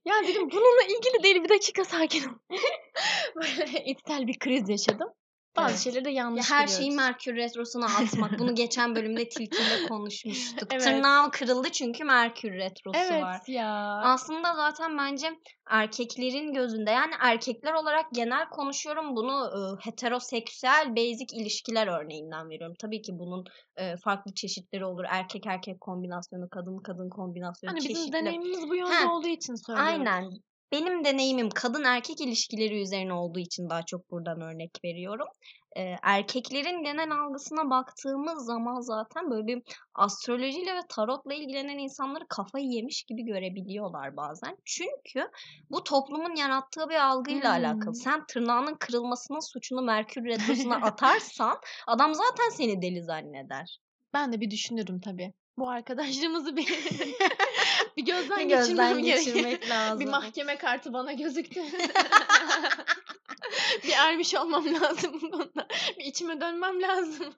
Ya 0.04 0.14
dedim 0.28 0.50
bununla 0.50 0.82
ilgili 0.82 1.22
değil 1.22 1.44
bir 1.44 1.48
dakika 1.48 1.84
sakin 1.84 2.24
ol. 2.28 2.34
Böyle 3.36 3.84
içsel 3.84 4.26
bir 4.26 4.38
kriz 4.38 4.68
yaşadım. 4.68 5.08
Bazı 5.56 5.68
Evet. 5.70 5.80
şeyleri 5.80 6.04
de 6.04 6.10
Ya 6.10 6.16
yanlış 6.16 6.50
her 6.50 6.66
biliyoruz. 6.66 6.76
şeyi 6.84 6.96
Merkür 6.96 7.36
Retrosu'na 7.36 7.86
atmak. 7.86 8.38
Bunu 8.38 8.54
geçen 8.54 8.94
bölümde 8.94 9.28
Tilki'yle 9.28 9.82
konuşmuştuk. 9.88 10.68
Evet. 10.72 10.82
Tırnağım 10.82 11.30
kırıldı 11.30 11.68
çünkü 11.72 12.04
Merkür 12.04 12.52
Retrosu 12.52 12.98
Evet 12.98 13.22
var. 13.22 13.40
ya. 13.46 14.00
Aslında 14.04 14.54
zaten 14.54 14.98
bence 14.98 15.30
erkeklerin 15.70 16.52
gözünde 16.52 16.90
yani 16.90 17.12
erkekler 17.20 17.72
olarak 17.72 18.06
genel 18.12 18.48
konuşuyorum 18.48 19.16
bunu 19.16 19.46
e, 19.46 19.60
heteroseksüel 19.90 20.96
basic 20.96 21.36
ilişkiler 21.40 21.86
örneğinden 21.86 22.50
veriyorum. 22.50 22.76
Tabii 22.80 23.02
ki 23.02 23.12
bunun 23.18 23.44
e, 23.76 23.96
farklı 24.04 24.34
çeşitleri 24.34 24.84
olur. 24.84 25.04
Erkek 25.08 25.46
erkek 25.46 25.80
kombinasyonu, 25.80 26.48
kadın 26.50 26.78
kadın 26.78 27.08
kombinasyonu 27.10 27.70
Hani 27.72 27.78
bizim 27.78 27.94
çeşitli. 27.94 28.12
deneyimimiz 28.12 28.68
bu 28.70 28.76
yönde 28.76 28.90
Heh, 28.94 29.10
olduğu 29.10 29.28
için 29.28 29.54
söylüyorum. 29.66 29.90
Aynen. 30.06 30.30
Benim 30.72 31.04
deneyimim 31.04 31.50
kadın 31.50 31.84
erkek 31.84 32.20
ilişkileri 32.20 32.82
üzerine 32.82 33.12
olduğu 33.12 33.38
için 33.38 33.70
daha 33.70 33.82
çok 33.82 34.10
buradan 34.10 34.40
örnek 34.40 34.70
veriyorum. 34.84 35.26
Ee, 35.76 35.94
erkeklerin 36.02 36.82
genel 36.82 37.10
algısına 37.10 37.70
baktığımız 37.70 38.46
zaman 38.46 38.80
zaten 38.80 39.30
böyle 39.30 39.46
bir 39.46 39.62
astrolojiyle 39.94 40.74
ve 40.74 40.80
tarotla 40.88 41.34
ilgilenen 41.34 41.78
insanları 41.78 42.24
kafayı 42.28 42.66
yemiş 42.66 43.02
gibi 43.02 43.22
görebiliyorlar 43.24 44.16
bazen. 44.16 44.56
Çünkü 44.64 45.30
bu 45.70 45.84
toplumun 45.84 46.36
yarattığı 46.36 46.88
bir 46.88 47.06
algıyla 47.06 47.50
alakalı. 47.50 47.94
Hmm. 47.94 47.94
Sen 47.94 48.26
tırnağının 48.26 48.74
kırılmasının 48.74 49.52
suçunu 49.52 49.82
Merkür 49.82 50.24
Retrosu'na 50.24 50.76
atarsan 50.76 51.58
adam 51.86 52.14
zaten 52.14 52.48
seni 52.50 52.82
deli 52.82 53.02
zanneder. 53.02 53.78
Ben 54.14 54.32
de 54.32 54.40
bir 54.40 54.50
düşünürüm 54.50 55.00
tabii. 55.00 55.32
Bu 55.58 55.70
arkadaşlığımızı 55.70 56.56
bir 56.56 56.66
bir 57.96 58.04
gözden 58.04 58.48
gözden 58.48 59.02
geçirmek 59.02 59.70
lazım. 59.70 60.00
Bir 60.00 60.06
mahkeme 60.06 60.58
kartı 60.58 60.92
bana 60.92 61.12
gözüktü. 61.12 61.60
bir 63.84 63.92
ermiş 63.98 64.34
olmam 64.34 64.64
lazım 64.74 65.20
bunda. 65.22 65.66
Bir 65.98 66.04
içime 66.04 66.40
dönmem 66.40 66.82
lazım. 66.82 67.34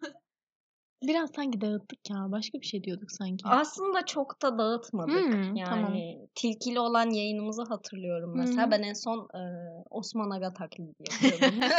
Biraz 1.03 1.31
sanki 1.37 1.61
dağıttık 1.61 2.11
ya. 2.11 2.17
Başka 2.29 2.61
bir 2.61 2.67
şey 2.67 2.85
diyorduk 2.85 3.13
sanki. 3.13 3.45
Aslında 3.45 4.07
çok 4.07 4.43
da 4.43 4.59
dağıtmadık. 4.59 5.35
Hmm, 5.35 5.57
yani 5.57 5.65
tamam. 5.65 5.95
tilkili 6.35 6.81
olan 6.81 7.11
yayınımızı 7.11 7.63
hatırlıyorum 7.63 8.33
mesela. 8.37 8.67
Hı. 8.67 8.71
Ben 8.71 8.83
en 8.83 8.93
son 8.93 9.19
e, 9.19 9.43
Osman 9.91 10.31
Aga 10.31 10.53
taklidi 10.53 10.93
yapıyordum. 11.11 11.61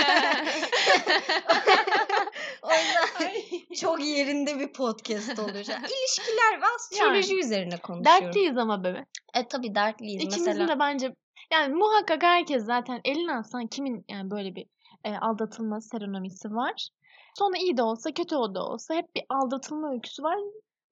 o 2.63 2.69
yüzden 2.69 3.73
çok 3.75 4.05
yerinde 4.05 4.59
bir 4.59 4.73
podcast 4.73 5.39
oluyor. 5.39 5.55
an. 5.69 5.83
İlişkiler 5.83 6.61
ve 6.61 6.65
astroloji 6.75 7.39
üzerine 7.39 7.77
konuşuyorum. 7.77 8.25
Dertliyiz 8.25 8.57
ama 8.57 8.83
bebe. 8.83 9.05
E 9.33 9.47
tabii 9.47 9.75
dertliyiz. 9.75 10.23
İkimizin 10.23 10.45
mesela 10.45 10.67
de 10.67 10.79
bence 10.79 11.15
yani 11.53 11.73
muhakkak 11.73 12.23
herkes 12.23 12.65
zaten 12.65 13.01
eline 13.05 13.35
alsan 13.35 13.67
kimin 13.67 14.05
yani 14.09 14.31
böyle 14.31 14.55
bir 14.55 14.65
e, 15.03 15.17
aldatılma 15.17 15.81
seronomisi 15.81 16.51
var. 16.51 16.89
Sonra 17.37 17.57
iyi 17.57 17.77
de 17.77 17.83
olsa 17.83 18.11
kötü 18.11 18.35
o 18.35 18.55
da 18.55 18.65
olsa 18.65 18.93
hep 18.93 19.15
bir 19.15 19.23
aldatılma 19.29 19.91
öyküsü 19.91 20.23
var. 20.23 20.37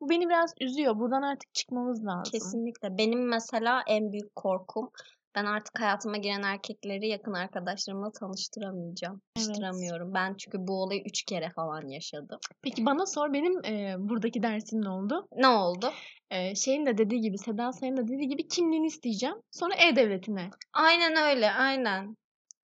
Bu 0.01 0.09
beni 0.09 0.29
biraz 0.29 0.53
üzüyor. 0.62 0.99
Buradan 0.99 1.21
artık 1.21 1.53
çıkmamız 1.53 2.05
lazım. 2.05 2.31
Kesinlikle. 2.31 2.97
Benim 2.97 3.27
mesela 3.27 3.83
en 3.88 4.12
büyük 4.12 4.35
korkum 4.35 4.91
ben 5.35 5.45
artık 5.45 5.79
hayatıma 5.79 6.17
giren 6.17 6.43
erkekleri 6.43 7.07
yakın 7.07 7.33
arkadaşlarımla 7.33 8.11
tanıştıramayacağım. 8.11 9.21
Evet. 9.35 9.45
Tanıştıramıyorum. 9.45 10.13
Ben 10.13 10.35
çünkü 10.37 10.57
bu 10.59 10.83
olayı 10.83 11.01
üç 11.05 11.23
kere 11.23 11.49
falan 11.55 11.87
yaşadım. 11.87 12.39
Peki 12.61 12.85
bana 12.85 13.05
sor 13.05 13.33
benim 13.33 13.65
e, 13.65 13.95
buradaki 13.99 14.43
dersim 14.43 14.81
ne 14.81 14.89
oldu? 14.89 15.27
Ne 15.35 15.47
oldu? 15.47 15.91
E, 16.31 16.55
şeyin 16.55 16.85
de 16.85 16.97
dediği 16.97 17.21
gibi 17.21 17.37
Seda 17.37 17.71
Sayın 17.71 17.97
da 17.97 18.07
dediği 18.07 18.27
gibi 18.27 18.47
kimliğini 18.47 18.87
isteyeceğim. 18.87 19.35
Sonra 19.51 19.75
E-Devleti'ne. 19.75 20.49
Aynen 20.73 21.15
öyle, 21.15 21.51
aynen. 21.51 22.15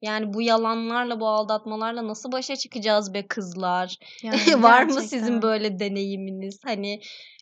Yani 0.02 0.34
bu 0.34 0.42
yalanlarla, 0.42 1.20
bu 1.20 1.28
aldatmalarla 1.28 2.08
nasıl 2.08 2.32
başa 2.32 2.56
çıkacağız 2.56 3.14
be 3.14 3.28
kızlar? 3.28 3.96
Yani 4.24 4.36
Var 4.64 4.84
mı 4.84 4.94
gerçekten. 4.94 5.18
sizin 5.18 5.42
böyle 5.42 5.80
deneyiminiz? 5.80 6.60
Hani 6.66 7.00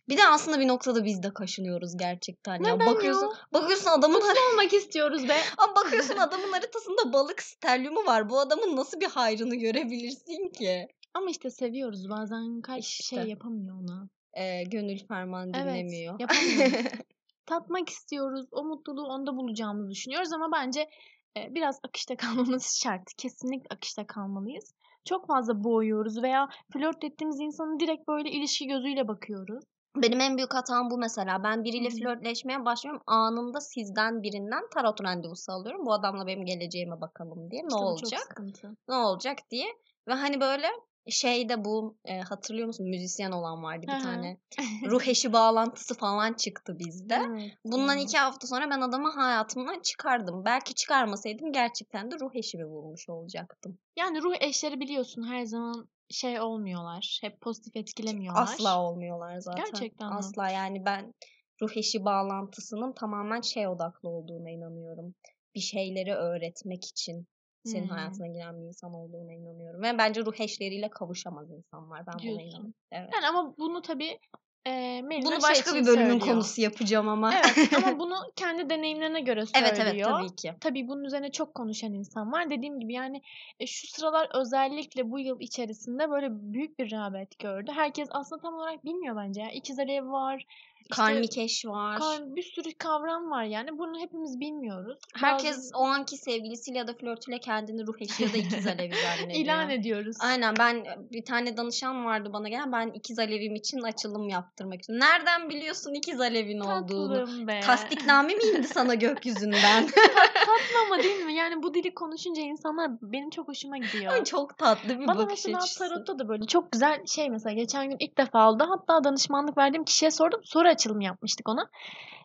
bir 0.10 0.18
de 0.18 0.28
aslında 0.28 0.60
bir 0.60 0.68
noktada 0.68 1.06
biz 1.06 1.24
de 1.24 1.34
kaşınıyoruz 1.34 1.98
gerçekten. 1.98 2.54
Ya 2.54 2.76
Neden 2.76 2.88
bakıyorsun, 2.88 3.26
ya? 3.26 3.62
bakıyorsun 3.62 3.90
adamın 3.90 4.18
Mutlu 4.18 4.40
olmak 4.52 4.74
istiyoruz 4.74 5.30
be. 5.30 5.38
ama 5.58 5.76
bakıyorsun 5.76 6.18
adamın 6.18 6.52
haritasında 6.52 7.14
balık 7.14 7.42
stelyumu 7.42 8.06
var. 8.06 8.30
Bu 8.30 8.40
adamın 8.40 8.76
nasıl 8.76 9.00
bir 9.00 9.10
hayrını 9.10 9.56
görebilirsin 9.56 10.50
ki? 10.50 10.88
Ama 11.14 11.30
işte 11.30 11.50
seviyoruz. 11.50 12.10
Bazen 12.10 12.62
kalp 12.62 12.80
İşte. 12.80 13.16
şey 13.16 13.26
yapamıyor 13.30 13.76
ona. 13.82 14.10
Ee, 14.34 14.64
gönül 14.64 15.08
ferman 15.08 15.52
Evet, 15.54 15.66
dinlemiyor. 15.66 16.20
yapamıyor. 16.20 16.84
Tatmak 17.46 17.90
istiyoruz. 17.90 18.46
O 18.52 18.64
mutluluğu 18.64 19.06
onda 19.08 19.36
bulacağımızı 19.38 19.92
düşünüyoruz 19.92 20.34
ama 20.34 20.50
bence 20.56 20.90
e, 21.38 21.56
biraz 21.56 21.80
akışta 21.84 22.16
kalmamız 22.18 22.80
şart. 22.84 23.14
Kesinlikle 23.18 23.76
akışta 23.76 24.08
kalmalıyız. 24.08 24.74
Çok 25.06 25.28
fazla 25.28 25.64
boğuyoruz 25.64 26.24
veya 26.24 26.50
flört 26.74 27.04
ettiğimiz 27.04 27.40
insanı 27.40 27.80
direkt 27.80 28.08
böyle 28.08 28.30
ilişki 28.32 28.68
gözüyle 28.68 29.08
bakıyoruz. 29.08 29.64
Benim 29.96 30.20
en 30.20 30.38
büyük 30.38 30.54
hatam 30.54 30.90
bu 30.90 30.98
mesela. 30.98 31.44
Ben 31.44 31.64
biriyle 31.64 31.90
Hı 31.90 31.94
hı. 31.94 31.98
flörtleşmeye 31.98 32.66
başlıyorum. 32.66 33.02
Anında 33.08 33.62
sizden 33.62 34.24
birinden 34.24 34.64
tarot 34.74 35.04
randevusu 35.04 35.52
alıyorum. 35.52 35.86
Bu 35.86 35.94
adamla 35.94 36.28
benim 36.28 36.46
geleceğime 36.46 37.02
bakalım 37.02 37.52
diye. 37.52 37.62
Ne 37.62 37.68
İşte 37.68 37.76
olacak? 37.78 38.42
Ne 38.90 38.96
olacak 38.96 39.38
diye. 39.52 39.68
Ve 40.08 40.14
hani 40.14 40.42
böyle 40.42 40.68
şeyde 41.08 41.66
bu 41.66 41.98
e, 42.06 42.20
hatırlıyor 42.20 42.68
musun? 42.68 42.90
Müzisyen 42.90 43.32
olan 43.32 43.64
vardı 43.64 43.86
bir 43.88 44.04
tane. 44.04 44.38
Ruh 44.86 45.08
eşi 45.08 45.34
bağlantısı 45.34 45.94
falan 45.94 46.34
çıktı 46.34 46.80
bizde. 46.80 47.20
Evet 47.30 47.52
Bundan 47.66 47.96
ya. 47.96 48.04
iki 48.04 48.18
hafta 48.18 48.48
sonra 48.48 48.70
ben 48.70 48.82
adamı 48.82 49.12
hayatımdan 49.12 49.80
çıkardım. 49.80 50.46
Belki 50.46 50.74
çıkarmasaydım 50.76 51.52
gerçekten 51.52 52.12
de 52.12 52.16
ruh 52.20 52.36
eşimi 52.36 52.70
bulmuş 52.70 53.10
olacaktım. 53.10 53.78
Yani 53.98 54.22
ruh 54.22 54.36
eşleri 54.40 54.80
biliyorsun 54.80 55.24
her 55.24 55.46
zaman 55.46 55.88
şey 56.14 56.42
olmuyorlar. 56.42 57.20
Hep 57.22 57.42
pozitif 57.42 57.76
etkilemiyorlar. 57.76 58.42
Asla 58.44 58.82
olmuyorlar 58.84 59.38
zaten. 59.40 59.64
Gerçekten? 59.66 60.12
Asla 60.12 60.50
yani 60.50 60.86
ben 60.86 61.14
ruh 61.62 61.78
eşi 61.78 62.06
bağlantısının 62.06 62.94
tamamen 62.94 63.42
şey 63.42 63.68
odaklı 63.68 64.10
olduğuna 64.10 64.50
inanıyorum. 64.50 65.16
Bir 65.56 65.60
şeyleri 65.60 66.14
öğretmek 66.14 66.86
için 66.86 67.28
senin 67.64 67.88
Hmm. 67.88 67.96
hayatına 67.96 68.28
giren 68.28 68.62
bir 68.62 68.68
insan 68.68 68.94
olduğuna 68.94 69.34
inanıyorum. 69.34 69.82
Ve 69.82 69.98
bence 69.98 70.22
ruh 70.26 70.40
eşleriyle 70.40 70.90
kavuşamaz 70.90 71.52
insanlar. 71.52 72.00
Ben 72.08 72.14
buna 72.14 72.22
Diyorsun. 72.22 72.48
inanıyorum. 72.48 72.74
Evet. 72.92 73.10
Yani 73.14 73.28
ama 73.28 73.58
bunu 73.58 73.82
tabii 73.82 74.20
e, 74.66 75.02
Melina 75.02 75.26
Bunu 75.26 75.42
şey 75.42 75.50
başka 75.50 75.76
bir 75.76 75.86
bölümün 75.86 76.10
söylüyor. 76.10 76.20
konusu 76.20 76.62
yapacağım 76.62 77.08
ama. 77.08 77.34
Evet 77.34 77.74
ama 77.78 78.00
bunu 78.00 78.16
kendi 78.36 78.70
deneyimlerine 78.70 79.22
göre 79.22 79.46
söylüyor. 79.46 79.74
evet 79.76 79.88
evet 79.88 80.04
tabii 80.04 80.36
ki. 80.36 80.54
Tabii 80.60 80.88
bunun 80.88 81.04
üzerine 81.04 81.32
çok 81.32 81.56
konuşan 81.56 81.94
insan 81.94 82.32
var. 82.32 82.50
Dediğim 82.50 82.80
gibi 82.80 82.94
yani 82.94 83.22
e, 83.60 83.68
şu 83.68 83.88
sıralar 83.88 84.30
özellikle 84.42 85.12
bu 85.12 85.20
yıl 85.20 85.40
içerisinde 85.40 86.10
böyle 86.12 86.28
büyük 86.32 86.80
bir 86.80 86.92
rağbet 86.92 87.40
gördü. 87.40 87.72
Herkes 87.76 88.08
aslında 88.12 88.42
tam 88.42 88.54
olarak 88.54 88.86
bilmiyor 88.86 89.16
bence. 89.16 89.42
ya. 89.42 89.52
İkiz 89.52 89.80
alev 89.80 90.12
var. 90.12 90.46
İşte 90.92 90.96
Karmik 90.96 91.38
eş 91.38 91.66
var. 91.66 92.00
kar- 92.00 92.36
bir 92.36 92.44
sürü 92.44 92.74
kavram 92.74 93.32
var 93.32 93.44
yani. 93.44 93.78
Bunu 93.78 94.00
hepimiz 94.00 94.40
bilmiyoruz. 94.40 94.98
Herkes 95.16 95.58
Bazı- 95.58 95.78
o 95.78 95.84
anki 95.84 96.18
sevgilisiyle 96.18 96.78
ya 96.78 96.88
da 96.88 96.94
flörtüyle 96.94 97.40
kendini 97.40 97.88
ruh 97.88 97.96
eşi 98.02 98.24
ya 98.24 98.34
da 98.34 98.38
ikiz 98.38 98.68
alevi 98.68 98.94
zannediyor. 99.04 99.46
ilan 99.46 99.70
ediyoruz. 99.70 100.18
Aynen 100.20 100.56
ben 100.60 100.84
bir 101.12 101.26
tane 101.26 101.58
danışan 101.58 102.06
vardı 102.06 102.30
bana 102.34 102.50
gelen 102.50 102.72
ben 102.72 102.88
ikiz 102.88 103.20
alevim 103.20 103.56
için 103.56 103.82
açılım 103.82 104.30
yaptırmak 104.30 104.80
için. 104.82 104.94
Nereden 104.94 105.50
biliyorsun 105.50 105.94
ikiz 105.94 106.22
alevin 106.22 106.60
olduğunu? 106.60 107.16
Tatlım 107.26 107.48
be. 107.48 107.60
Tasdikname 107.64 108.34
mi 108.36 108.44
indi 108.44 108.68
sana 108.68 108.94
gökyüzünden? 108.94 109.88
Tatlı 110.34 110.80
ama 110.88 111.04
değil 111.04 111.26
mi? 111.26 111.34
Yani 111.34 111.64
bu 111.64 111.74
dili 111.74 111.94
konuşunca 111.94 112.42
insanlar 112.42 112.92
benim 113.02 113.30
çok 113.30 113.48
hoşuma 113.48 113.78
gidiyor. 113.78 114.14
Ay, 114.14 114.24
Çok 114.24 114.58
tatlı 114.58 115.00
bir 115.00 115.08
Bana 115.08 115.18
bakış 115.20 115.30
mesela 115.46 115.58
açısı. 115.58 115.80
tarotta 115.80 116.20
da 116.20 116.28
böyle 116.30 116.46
çok 116.48 116.72
güzel 116.72 117.06
şey 117.06 117.30
mesela 117.30 117.54
geçen 117.54 117.90
gün 117.90 117.98
ilk 118.00 118.18
defa 118.18 118.50
oldu. 118.50 118.66
Hatta 118.70 119.04
danışmanlık 119.04 119.58
verdiğim 119.58 119.84
kişiye 119.84 120.12
sordum. 120.12 120.42
Soru 120.44 120.68
açılımı 120.74 121.04
yapmıştık 121.04 121.50
ona. 121.50 121.70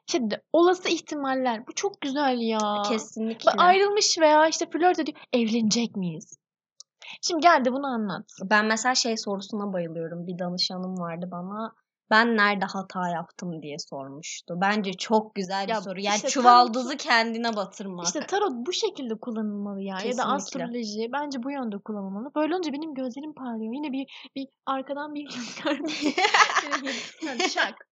Şimdi 0.07 0.43
olası 0.53 0.89
ihtimaller. 0.89 1.67
Bu 1.67 1.75
çok 1.75 2.01
güzel 2.01 2.39
ya. 2.41 2.83
Kesinlikle. 2.89 3.51
Ayrılmış 3.51 4.19
veya 4.19 4.47
işte 4.47 4.71
flört 4.71 4.99
ediyor. 4.99 5.19
Evlenecek 5.33 5.97
miyiz? 5.97 6.39
Şimdi 7.23 7.41
gel 7.41 7.65
de 7.65 7.73
bunu 7.73 7.87
anlat. 7.87 8.25
Ben 8.51 8.67
mesela 8.67 8.95
şey 8.95 9.17
sorusuna 9.17 9.73
bayılıyorum. 9.73 10.27
Bir 10.27 10.39
danışanım 10.39 10.99
vardı 10.99 11.29
bana. 11.31 11.73
Ben 12.11 12.37
nerede 12.37 12.65
hata 12.65 13.09
yaptım 13.09 13.63
diye 13.63 13.77
sormuştu. 13.79 14.55
Bence 14.61 14.93
çok 14.93 15.35
güzel 15.35 15.67
bir 15.67 15.73
Ya, 15.73 15.81
soru. 15.81 16.01
Yani 16.01 16.17
işte 16.17 16.29
çuvaldızı 16.29 16.97
kendine 16.97 17.57
batırmak. 17.57 18.07
İşte 18.07 18.21
tarot 18.21 18.53
bu 18.53 18.73
şekilde 18.73 19.15
kullanılmalı 19.15 19.83
ya. 19.83 19.95
Ya 19.95 19.97
da 19.97 20.03
Kesinlikle. 20.03 20.23
astroloji 20.25 21.09
bence 21.13 21.43
bu 21.43 21.51
yönde 21.51 21.79
kullanılmalı. 21.79 22.31
Böyle 22.37 22.55
olunca 22.55 22.73
benim 22.73 22.95
gözlerim 22.95 23.35
parlıyor. 23.35 23.75
Yine 23.75 23.93
bir 23.93 24.31
bir 24.37 24.47
arkadan 24.67 25.15
bir 25.15 25.21
yedi- 27.23 27.51
şak. 27.51 27.89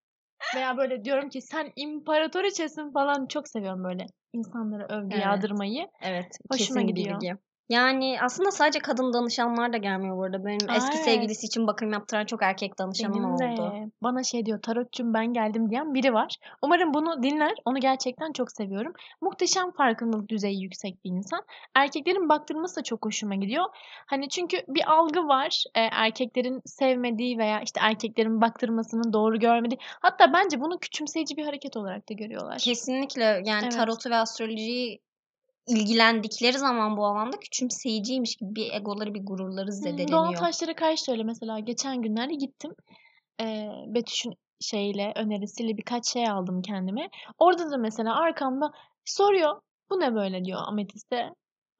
Veya 0.56 0.77
böyle 0.77 1.06
diyorum 1.06 1.30
ki 1.30 1.41
sen 1.41 1.71
imparatoriçesin 1.75 2.91
falan 2.91 3.25
çok 3.27 3.47
seviyorum 3.47 3.84
böyle 3.84 4.06
insanlara 4.34 4.88
övgü 4.88 5.15
Evet. 5.15 5.23
yağdırmayı. 5.23 5.88
Evet, 6.01 6.38
Hoşuma 6.51 6.82
gidiyor. 6.82 7.21
bilgi. 7.21 7.36
Yani 7.71 8.17
aslında 8.21 8.51
sadece 8.51 8.79
kadın 8.79 9.13
danışanlar 9.13 9.73
da 9.73 9.77
gelmiyor 9.77 10.17
bu 10.17 10.23
arada. 10.23 10.45
Benim 10.45 10.69
Aa, 10.69 10.75
eski 10.75 10.95
evet. 10.95 11.05
sevgilisi 11.05 11.45
için 11.45 11.67
bakım 11.67 11.93
yaptıran 11.93 12.25
çok 12.25 12.43
erkek 12.43 12.79
danışanım 12.79 13.13
Benim 13.13 13.34
oldu. 13.34 13.73
de 13.73 13.91
bana 14.03 14.23
şey 14.23 14.45
diyor 14.45 14.62
tarotçum 14.62 15.13
ben 15.13 15.34
geldim 15.34 15.69
diyen 15.69 15.93
biri 15.93 16.13
var. 16.13 16.36
Umarım 16.62 16.93
bunu 16.93 17.23
dinler. 17.23 17.53
Onu 17.65 17.79
gerçekten 17.79 18.31
çok 18.34 18.51
seviyorum. 18.51 18.93
Muhteşem 19.21 19.71
farkındalık 19.71 20.29
düzeyi 20.29 20.63
yüksek 20.63 21.05
bir 21.05 21.10
insan. 21.10 21.41
Erkeklerin 21.75 22.29
baktırması 22.29 22.75
da 22.75 22.84
çok 22.84 23.05
hoşuma 23.05 23.36
gidiyor. 23.36 23.65
Hani 24.05 24.29
çünkü 24.29 24.57
bir 24.67 24.91
algı 24.91 25.27
var. 25.27 25.63
e, 25.75 25.81
erkeklerin 25.81 26.62
sevmediği 26.65 27.38
veya 27.38 27.62
işte 27.62 27.79
erkeklerin 27.84 28.41
baktırmasının 28.41 29.13
doğru 29.13 29.39
görmediği. 29.39 29.79
Hatta 29.81 30.34
bence 30.34 30.62
bunu 30.62 30.79
küçümseyici 30.79 31.38
bir 31.38 31.45
hareket 31.45 31.77
olarak 31.77 32.10
da 32.10 32.13
görüyorlar. 32.13 32.57
Kesinlikle 32.57 33.23
yani 33.23 33.63
Evet. 33.63 33.75
tarotu 33.75 34.10
ve 34.10 34.15
astrolojiyi 34.15 34.99
ilgilendikleri 35.71 36.57
zaman 36.60 36.97
bu 36.97 37.05
alanda 37.05 37.38
küçümseyiciymiş 37.39 38.36
gibi 38.36 38.55
bir 38.55 38.73
egoları 38.73 39.13
bir 39.13 39.25
gururları 39.25 39.71
Hmm, 39.71 39.84
Doğal 39.84 39.97
zedeleniyor. 39.97 40.39
taşlara 40.39 40.75
karşı 40.75 41.07
da 41.07 41.12
öyle 41.12 41.23
mesela 41.23 41.60
geçen 41.60 42.01
günlerde 42.01 42.34
gittim. 42.34 42.71
Ee, 43.41 43.69
Betüş'ün 43.88 44.34
şeyle 44.60 45.13
önerisiyle 45.15 45.77
birkaç 45.77 46.07
şey 46.07 46.29
aldım 46.29 46.62
kendime. 46.62 47.10
Orada 47.38 47.71
da 47.71 47.77
mesela 47.77 48.15
arkamda 48.15 48.71
soruyor. 49.05 49.62
Bu 49.89 49.99
ne 49.99 50.15
böyle 50.15 50.45
diyor 50.45 50.60
ametiste. 50.67 51.29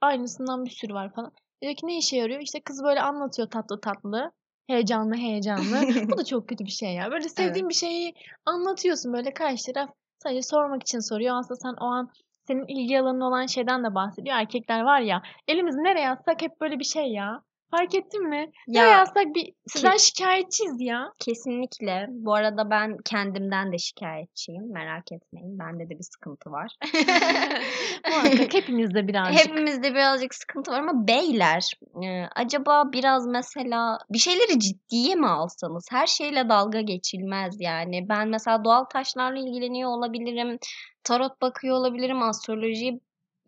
Aynısından 0.02 0.66
bir 0.66 0.70
sürü 0.70 0.94
var 0.94 1.14
falan. 1.14 1.32
Diyor 1.62 1.76
ki 1.76 1.88
ne 1.88 1.98
işe 1.98 2.18
yarıyor? 2.18 2.42
İşte 2.42 2.62
kız 2.62 2.84
böyle 2.84 3.02
anlatıyor 3.02 3.50
tatlı 3.50 3.82
tatlı. 3.82 4.32
Heyecanlı 4.68 5.16
heyecanlı. 5.16 5.88
Bu 6.08 6.18
da 6.18 6.26
çok 6.26 6.50
kötü 6.50 6.66
bir 6.66 6.72
şey 6.72 6.94
ya. 6.94 7.12
Böyle 7.12 7.30
sevdiğin 7.30 7.70
bir 7.70 7.74
şeyi 7.74 8.14
anlatıyorsun 8.46 9.14
böyle 9.14 9.34
karşı 9.34 9.74
taraf 9.74 9.90
sadece 10.24 10.42
sormak 10.42 10.82
için 10.82 11.00
soruyor. 11.00 11.36
Aslında 11.40 11.60
sen 11.60 11.74
o 11.82 11.86
an 11.86 12.10
senin 12.52 12.68
ilgi 12.68 13.00
alanın 13.00 13.22
olan 13.22 13.46
şeyden 13.46 13.84
de 13.84 13.96
bahsediyor. 13.96 14.36
Erkekler 14.36 14.82
var 14.82 15.00
ya 15.02 15.22
elimizi 15.48 15.84
nereye 15.84 16.10
atsak 16.10 16.42
hep 16.42 16.62
böyle 16.62 16.80
bir 16.80 16.84
şey 16.84 17.12
ya. 17.12 17.44
Fark 17.72 17.96
ettin 17.96 18.30
mi? 18.30 18.52
Ya 18.68 19.02
atsak 19.02 19.36
bir 19.36 19.54
sizden 19.68 19.98
şikayetçiyiz 19.98 20.82
ya. 20.82 21.14
kesinlikle. 21.20 22.06
Bu 22.10 22.34
arada 22.34 22.70
ben 22.70 22.98
kendimden 23.06 23.72
de 23.74 23.78
şikayetçiyim. 23.78 24.74
Merak 24.74 25.12
etmeyin. 25.12 25.60
Bende 25.60 25.90
de 25.90 26.00
bir 26.00 26.04
sıkıntı 26.04 26.52
var. 26.52 26.76
Muhakkak 28.10 28.54
hepimizde 28.54 29.08
birazcık. 29.08 29.46
Hepimizde 29.46 29.92
birazcık 29.92 30.36
sıkıntı 30.36 30.72
var 30.72 30.80
ama 30.80 31.08
beyler 31.08 31.72
e, 32.04 32.26
acaba 32.36 32.92
biraz 32.94 33.28
mesela 33.28 34.00
bir 34.10 34.20
şeyleri 34.20 34.60
ciddiye 34.60 35.16
mi 35.16 35.28
alsanız? 35.28 35.86
Her 35.92 36.08
şeyle 36.08 36.50
dalga 36.50 36.82
geçilmez 36.82 37.56
yani. 37.60 38.10
Ben 38.10 38.28
mesela 38.28 38.64
doğal 38.64 38.84
taşlarla 38.84 39.40
ilgileniyor 39.40 39.90
olabilirim. 39.90 40.60
Tarot 41.04 41.42
bakıyor 41.42 41.76
olabilirim. 41.76 42.22
Astroloji 42.24 43.00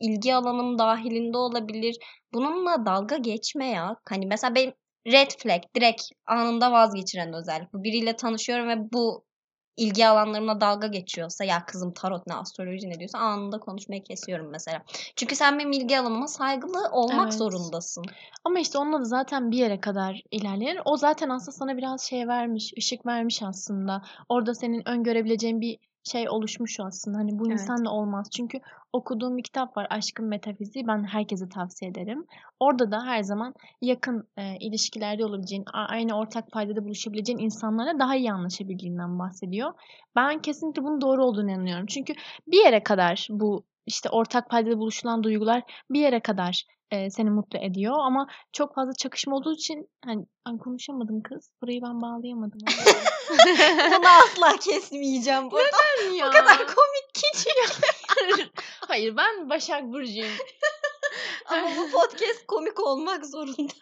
ilgi 0.03 0.35
alanım 0.35 0.77
dahilinde 0.79 1.37
olabilir. 1.37 1.95
Bununla 2.33 2.85
dalga 2.85 3.17
geçme 3.17 3.67
ya. 3.69 3.95
Hani 4.09 4.25
mesela 4.25 4.55
benim 4.55 4.73
red 5.07 5.31
flag 5.37 5.61
direkt 5.75 6.03
anında 6.25 6.71
vazgeçiren 6.71 7.33
özellik. 7.33 7.73
Bu 7.73 7.83
biriyle 7.83 8.15
tanışıyorum 8.15 8.67
ve 8.67 8.91
bu 8.93 9.25
ilgi 9.77 10.07
alanlarımla 10.07 10.61
dalga 10.61 10.87
geçiyorsa 10.87 11.43
ya 11.43 11.65
kızım 11.65 11.93
tarot 11.93 12.27
ne 12.27 12.33
astroloji 12.33 12.89
ne 12.89 12.99
diyorsa 12.99 13.19
anında 13.19 13.59
konuşmayı 13.59 14.03
kesiyorum 14.03 14.49
mesela. 14.51 14.83
Çünkü 15.15 15.35
sen 15.35 15.59
benim 15.59 15.71
ilgi 15.71 15.99
alanıma 15.99 16.27
saygılı 16.27 16.89
olmak 16.91 17.23
Evet. 17.23 17.33
zorundasın. 17.33 18.03
Ama 18.43 18.59
işte 18.59 18.77
onunla 18.77 18.99
da 18.99 19.05
zaten 19.05 19.51
bir 19.51 19.57
yere 19.57 19.79
kadar 19.79 20.21
ilerlenir. 20.31 20.79
O 20.85 20.97
zaten 20.97 21.29
aslında 21.29 21.51
sana 21.51 21.77
biraz 21.77 22.01
şey 22.01 22.27
vermiş, 22.27 22.73
ışık 22.77 23.05
vermiş 23.05 23.43
aslında. 23.43 24.01
Orada 24.29 24.53
senin 24.55 24.87
öngörebileceğin 24.89 25.61
bir 25.61 25.77
şey 26.03 26.29
oluşmuş 26.29 26.79
aslında. 26.79 27.17
Hani 27.17 27.39
bu 27.39 27.47
Evet. 27.47 27.59
insanla 27.59 27.91
olmaz. 27.91 28.27
Çünkü 28.37 28.59
okuduğum 28.93 29.37
bir 29.37 29.43
kitap 29.43 29.77
var 29.77 29.87
Aşkın 29.89 30.25
Metafiziği. 30.25 30.87
Ben 30.87 31.03
herkese 31.03 31.49
tavsiye 31.49 31.91
ederim. 31.91 32.25
Orada 32.59 32.91
da 32.91 33.05
her 33.05 33.23
zaman 33.23 33.53
yakın 33.81 34.27
e, 34.37 34.57
ilişkilerde 34.59 35.25
olabileceğin, 35.25 35.65
aynı 35.73 36.17
ortak 36.17 36.51
paydada 36.51 36.83
buluşabileceğin 36.83 37.39
insanlarla 37.39 37.99
daha 37.99 38.15
iyi 38.15 38.31
anlaşabildiğinden 38.31 39.19
bahsediyor. 39.19 39.73
Ben 40.15 40.41
kesinlikle 40.41 40.83
bunun 40.83 41.01
doğru 41.01 41.25
olduğunu 41.25 41.51
inanıyorum. 41.51 41.85
Çünkü 41.85 42.13
bir 42.47 42.65
yere 42.65 42.83
kadar 42.83 43.27
bu 43.29 43.63
işte 43.85 44.09
ortak 44.09 44.49
paydada 44.49 44.77
buluşulan 44.77 45.23
duygular 45.23 45.63
bir 45.89 45.99
yere 45.99 46.19
kadar 46.19 46.63
e, 46.91 47.09
seni 47.09 47.29
mutlu 47.29 47.59
ediyor 47.59 47.95
ama 47.99 48.27
çok 48.53 48.75
fazla 48.75 48.93
çakışma 48.93 49.35
olduğu 49.35 49.53
için 49.53 49.89
hani 50.05 50.25
ben 50.47 50.57
konuşamadım 50.57 51.23
kız. 51.23 51.49
Burayı 51.61 51.81
ben 51.81 52.01
bağlayamadım. 52.01 52.59
Bunu 53.97 54.07
asla 54.07 54.57
kesmeyeceğim 54.57 55.51
burada. 55.51 55.77
Neden 56.01 56.13
ya? 56.15 56.27
O 56.27 56.31
kadar 56.31 56.57
komik 56.57 57.13
ki 57.13 57.49
Hayır 58.87 59.17
ben 59.17 59.49
Başak 59.49 59.83
Burcu'yum. 59.83 60.31
ama 61.49 61.67
bu 61.77 61.91
podcast 61.91 62.45
komik 62.47 62.79
olmak 62.79 63.25
zorunda. 63.25 63.73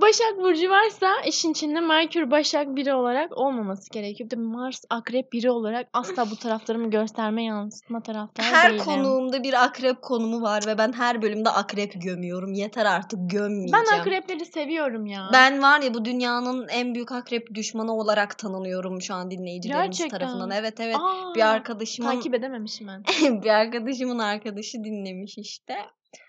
Başak 0.00 0.38
Burcu 0.38 0.70
varsa 0.70 1.20
işin 1.26 1.50
içinde 1.52 1.80
Merkür 1.80 2.30
Başak 2.30 2.76
biri 2.76 2.94
olarak 2.94 3.38
olmaması 3.38 3.90
gerekiyor. 3.90 4.30
De 4.30 4.36
Mars 4.36 4.84
Akrep 4.90 5.32
biri 5.32 5.50
olarak 5.50 5.88
asla 5.92 6.30
bu 6.30 6.36
taraflarımı 6.36 6.90
gösterme 6.90 7.44
yansıtma 7.44 8.02
taraftarı 8.02 8.46
Her 8.46 8.70
değilim. 8.70 8.84
konuğumda 8.84 9.42
bir 9.42 9.64
akrep 9.64 10.02
konumu 10.02 10.42
var 10.42 10.62
ve 10.66 10.78
ben 10.78 10.92
her 10.92 11.22
bölümde 11.22 11.50
akrep 11.50 12.02
gömüyorum. 12.02 12.52
Yeter 12.52 12.86
artık 12.86 13.30
gömmeyeceğim. 13.30 13.84
Ben 13.90 13.98
akrepleri 13.98 14.46
seviyorum 14.46 15.06
ya. 15.06 15.30
Ben 15.32 15.62
var 15.62 15.80
ya 15.80 15.94
bu 15.94 16.04
dünyanın 16.04 16.68
en 16.68 16.94
büyük 16.94 17.12
akrep 17.12 17.54
düşmanı 17.54 17.96
olarak 17.96 18.38
tanınıyorum 18.38 19.02
şu 19.02 19.14
an 19.14 19.30
dinleyicilerimiz 19.30 19.98
Gerçekten. 19.98 20.18
tarafından. 20.18 20.50
Evet 20.50 20.80
evet. 20.80 20.96
Aa, 20.96 21.34
bir 21.34 21.50
arkadaşımın 21.50 22.10
takip 22.10 22.34
edememişim 22.34 22.86
ben. 22.86 23.02
bir 23.42 23.48
arkadaşımın 23.50 24.18
arkadaşı 24.18 24.84
dinlemiş 24.84 25.38
işte. 25.38 25.74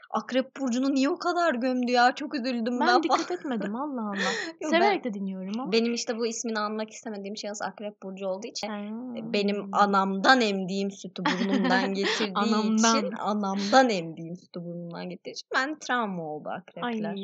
Akrep 0.10 0.58
burcunu 0.60 0.94
niye 0.96 1.10
o 1.10 1.18
kadar 1.20 1.54
gömdü 1.56 1.92
ya? 1.92 2.16
Çok 2.16 2.36
üzüldüm 2.36 2.80
ben. 2.80 2.88
Ben 2.88 3.04
dikkat 3.04 3.32
etmedim 3.32 3.76
Allah 3.76 4.02
Allah. 4.10 4.32
Yok, 4.62 4.70
Severek 4.72 5.04
ben- 5.06 5.14
de 5.14 5.20
dinliyorum 5.20 5.60
ama. 5.60 5.72
Benim 5.72 5.94
işte 5.94 6.18
bu 6.18 6.28
ismini 6.28 6.60
anmak 6.60 6.90
istemediğim 6.92 7.38
şahıs 7.38 7.62
akrep 7.62 8.04
burcu 8.04 8.28
olduğu 8.28 8.48
için 8.48 8.68
Hmm. 8.68 9.34
benim 9.34 9.70
anamdan 9.74 10.42
emdiğim 10.42 10.92
sütü 10.92 11.24
burnumdan 11.26 11.94
getirdiği 11.94 12.34
Anamdan. 12.36 12.98
için 13.06 13.12
anamdan 13.12 13.90
emdiğim 13.90 14.36
sütü 14.36 14.60
burnumdan 14.66 15.10
getirdiği 15.10 15.32
için 15.32 15.48
ben 15.56 15.80
travma 15.80 16.24
oldu 16.24 16.50
Ay, 16.50 16.58
akrepler. 16.58 17.16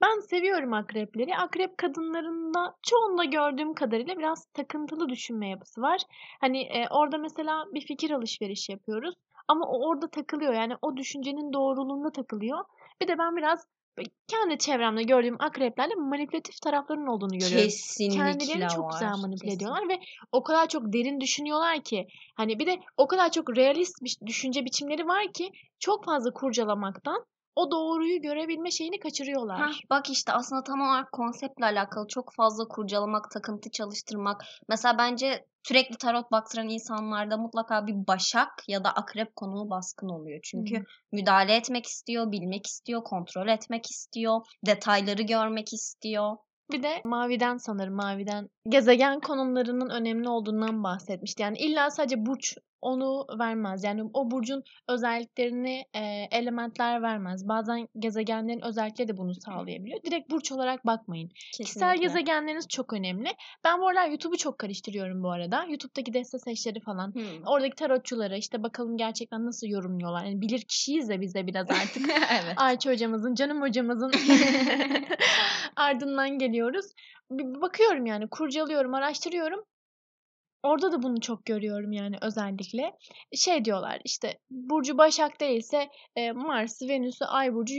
ben 0.00 0.20
seviyorum 0.30 0.72
akrepleri. 0.72 1.36
Akrep 1.36 1.78
kadınlarında 1.78 2.74
çoğunda 2.82 3.24
gördüğüm 3.24 3.74
kadarıyla 3.74 4.18
biraz 4.18 4.44
takıntılı 4.54 5.08
düşünme 5.08 5.48
yapısı 5.48 5.80
var. 5.82 6.00
Hani 6.40 6.60
e, 6.62 6.88
orada 6.90 7.18
mesela 7.18 7.64
bir 7.74 7.80
fikir 7.80 8.10
alışverişi 8.10 8.72
yapıyoruz 8.72 9.14
ama 9.48 9.66
o 9.66 9.88
orada 9.88 10.10
takılıyor. 10.10 10.52
Yani 10.52 10.74
o 10.82 10.96
düşüncenin 10.96 11.52
doğruluğunda 11.52 12.12
takılıyor. 12.12 12.64
Bir 13.00 13.08
de 13.08 13.18
ben 13.18 13.36
biraz 13.36 13.66
kendi 14.28 14.58
çevremde 14.58 15.02
gördüğüm 15.02 15.36
akreplerle 15.42 15.94
manipülatif 15.94 16.60
taraflarının 16.60 17.06
olduğunu 17.06 17.38
görüyorum. 17.38 17.64
Kesinlikle 17.64 18.16
Kendilerini 18.16 18.68
çok 18.68 18.84
var. 18.84 18.92
güzel 18.92 19.10
manipüle 19.22 19.44
kesin. 19.50 19.56
ediyorlar 19.56 19.88
ve 19.88 20.00
o 20.32 20.42
kadar 20.42 20.68
çok 20.68 20.92
derin 20.92 21.20
düşünüyorlar 21.20 21.82
ki 21.82 22.06
hani 22.36 22.58
bir 22.58 22.66
de 22.66 22.80
o 22.96 23.06
kadar 23.06 23.30
çok 23.30 23.56
realist 23.56 24.02
bir 24.02 24.16
düşünce 24.26 24.64
biçimleri 24.64 25.06
var 25.06 25.32
ki 25.32 25.50
çok 25.78 26.04
fazla 26.04 26.32
kurcalamaktan 26.32 27.24
o 27.56 27.70
doğruyu 27.70 28.22
görebilme 28.22 28.70
şeyini 28.70 28.98
kaçırıyorlar. 28.98 29.60
Hah, 29.60 29.74
bak 29.90 30.10
işte 30.10 30.32
aslında 30.32 30.62
tam 30.62 30.80
olarak 30.80 31.12
konseptle 31.12 31.64
alakalı 31.64 32.06
çok 32.08 32.32
fazla 32.36 32.68
kurcalamak, 32.68 33.30
takıntı 33.30 33.70
çalıştırmak. 33.70 34.44
Mesela 34.68 34.98
bence 34.98 35.44
sürekli 35.68 35.96
tarot 35.96 36.32
baktıran 36.32 36.68
insanlarda 36.68 37.36
mutlaka 37.36 37.86
bir 37.86 38.06
başak 38.06 38.48
ya 38.68 38.84
da 38.84 38.92
akrep 38.92 39.36
konumu 39.36 39.70
baskın 39.70 40.08
oluyor. 40.08 40.40
Çünkü 40.42 40.78
Hı. 40.78 40.84
müdahale 41.12 41.54
etmek 41.54 41.86
istiyor, 41.86 42.32
bilmek 42.32 42.66
istiyor, 42.66 43.04
kontrol 43.04 43.48
etmek 43.48 43.90
istiyor, 43.90 44.40
detayları 44.66 45.22
görmek 45.22 45.72
istiyor. 45.72 46.36
Bir 46.72 46.82
de 46.82 47.02
maviden 47.04 47.56
sanırım 47.56 47.94
maviden 47.94 48.48
gezegen 48.68 49.20
konumlarının 49.20 49.90
önemli 49.90 50.28
olduğundan 50.28 50.84
bahsetmişti. 50.84 51.42
Yani 51.42 51.58
illa 51.58 51.90
sadece 51.90 52.26
burç 52.26 52.56
onu 52.84 53.26
vermez. 53.38 53.84
Yani 53.84 54.02
o 54.14 54.30
burcun 54.30 54.62
özelliklerini 54.88 55.84
e, 55.94 56.28
elementler 56.30 57.02
vermez. 57.02 57.48
Bazen 57.48 57.88
gezegenlerin 57.98 58.64
özellikleri 58.64 59.08
de 59.08 59.16
bunu 59.16 59.34
sağlayabiliyor. 59.34 60.02
Direkt 60.02 60.30
burç 60.30 60.52
olarak 60.52 60.86
bakmayın. 60.86 61.28
Kişisel 61.28 61.64
Kesinlikle. 61.64 62.06
gezegenleriniz 62.06 62.68
çok 62.68 62.92
önemli. 62.92 63.28
Ben 63.64 63.80
bu 63.80 63.88
aralar 63.88 64.08
YouTube'u 64.08 64.36
çok 64.36 64.58
karıştırıyorum 64.58 65.22
bu 65.22 65.30
arada. 65.30 65.64
YouTube'daki 65.64 66.14
deste 66.14 66.38
seçleri 66.38 66.80
falan. 66.80 67.14
Hmm. 67.14 67.46
Oradaki 67.46 67.74
tarotçulara 67.74 68.36
işte 68.36 68.62
bakalım 68.62 68.96
gerçekten 68.96 69.46
nasıl 69.46 69.66
yorumluyorlar. 69.66 70.24
Yani 70.24 70.40
bilir 70.40 70.60
kişiyiz 70.60 71.08
de 71.08 71.20
biz 71.20 71.34
de 71.34 71.46
biraz 71.46 71.70
artık. 71.70 72.08
evet. 72.08 72.54
Ayça 72.56 72.90
hocamızın, 72.90 73.34
canım 73.34 73.62
hocamızın 73.62 74.12
ardından 75.76 76.38
geliyoruz. 76.38 76.86
Bir 77.30 77.60
bakıyorum 77.60 78.06
yani 78.06 78.28
kurcalıyorum, 78.28 78.94
araştırıyorum. 78.94 79.64
Orada 80.64 80.92
da 80.92 81.02
bunu 81.02 81.20
çok 81.20 81.44
görüyorum 81.44 81.92
yani 81.92 82.16
özellikle. 82.22 82.92
Şey 83.34 83.64
diyorlar 83.64 84.00
işte 84.04 84.38
burcu 84.50 84.98
Başak 84.98 85.40
değilse 85.40 85.88
e, 86.16 86.32
Mars, 86.32 86.82
Venüs'ü, 86.82 87.24
Ay 87.24 87.54
burcu 87.54 87.74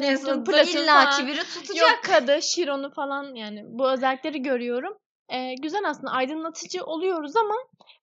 Neyse 0.00 0.28
yaptım. 0.28 0.46
da 0.46 0.62
Plüton 0.62 0.82
illa 0.82 1.04
falan. 1.04 1.26
biri 1.26 1.36
Yok 1.36 1.46
tutacak. 1.46 2.04
kadı, 2.04 2.42
Şiron'u 2.42 2.90
falan 2.90 3.34
yani 3.34 3.62
bu 3.66 3.90
özellikleri 3.90 4.42
görüyorum. 4.42 4.96
Ee, 5.32 5.54
güzel 5.54 5.80
aslında 5.86 6.12
aydınlatıcı 6.12 6.84
oluyoruz 6.84 7.36
ama 7.36 7.54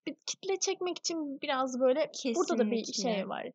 bir 0.07 0.15
kitle 0.25 0.59
çekmek 0.59 0.97
için 0.97 1.41
biraz 1.41 1.79
böyle 1.79 2.11
burada 2.35 2.57
da 2.57 2.71
bir 2.71 2.83
Kesinlikle. 2.83 3.13
şey 3.15 3.29
var. 3.29 3.45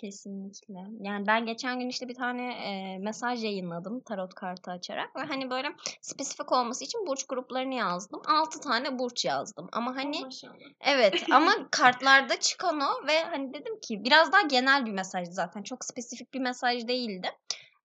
Kesinlikle. 0.00 0.78
Yani 1.00 1.26
ben 1.26 1.46
geçen 1.46 1.80
gün 1.80 1.88
işte 1.88 2.08
bir 2.08 2.14
tane 2.14 2.52
e, 2.52 2.98
mesaj 2.98 3.44
yayınladım 3.44 4.00
tarot 4.00 4.34
kartı 4.34 4.70
açarak 4.70 5.16
ve 5.16 5.20
hani 5.20 5.50
böyle 5.50 5.68
spesifik 6.00 6.52
olması 6.52 6.84
için 6.84 7.06
burç 7.06 7.26
gruplarını 7.26 7.74
yazdım. 7.74 8.22
6 8.26 8.60
tane 8.60 8.98
burç 8.98 9.24
yazdım. 9.24 9.68
Ama 9.72 9.96
hani 9.96 10.16
evet 10.80 11.24
ama 11.32 11.52
kartlarda 11.70 12.40
çıkan 12.40 12.80
o 12.80 13.06
ve 13.06 13.24
hani 13.24 13.54
dedim 13.54 13.80
ki 13.80 14.04
biraz 14.04 14.32
daha 14.32 14.42
genel 14.42 14.86
bir 14.86 14.92
mesajdı 14.92 15.32
zaten. 15.32 15.62
Çok 15.62 15.84
spesifik 15.84 16.34
bir 16.34 16.40
mesaj 16.40 16.88
değildi. 16.88 17.28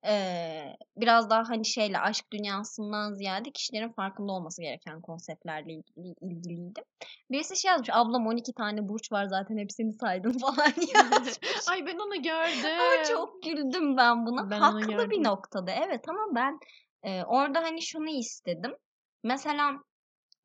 Ee, 0.07 0.75
biraz 0.97 1.29
daha 1.29 1.49
hani 1.49 1.65
şeyle 1.65 1.99
aşk 1.99 2.25
dünyasından 2.31 3.13
ziyade 3.13 3.51
kişilerin 3.51 3.91
farkında 3.91 4.31
olması 4.31 4.61
gereken 4.61 5.01
konseptlerle 5.01 5.73
ilgili, 5.73 6.15
ilgiliydi. 6.21 6.81
Birisi 7.31 7.61
şey 7.61 7.71
yazmış 7.71 7.89
ablam 7.91 8.27
12 8.27 8.53
tane 8.53 8.89
burç 8.89 9.11
var 9.11 9.25
zaten 9.25 9.57
hepsini 9.57 9.93
saydım 9.93 10.37
falan 10.37 10.73
yazmış. 10.95 11.33
Ay 11.71 11.85
ben 11.85 11.95
onu 11.95 12.21
gördüm. 12.21 12.79
Ama 12.79 13.03
çok 13.03 13.43
güldüm 13.43 13.97
ben 13.97 14.25
buna. 14.25 14.49
Ben 14.49 14.59
Haklı 14.59 15.09
bir 15.09 15.23
noktada 15.23 15.71
evet 15.71 16.09
ama 16.09 16.35
ben 16.35 16.59
e, 17.03 17.23
orada 17.23 17.61
hani 17.63 17.81
şunu 17.81 18.09
istedim. 18.09 18.75
Mesela 19.23 19.79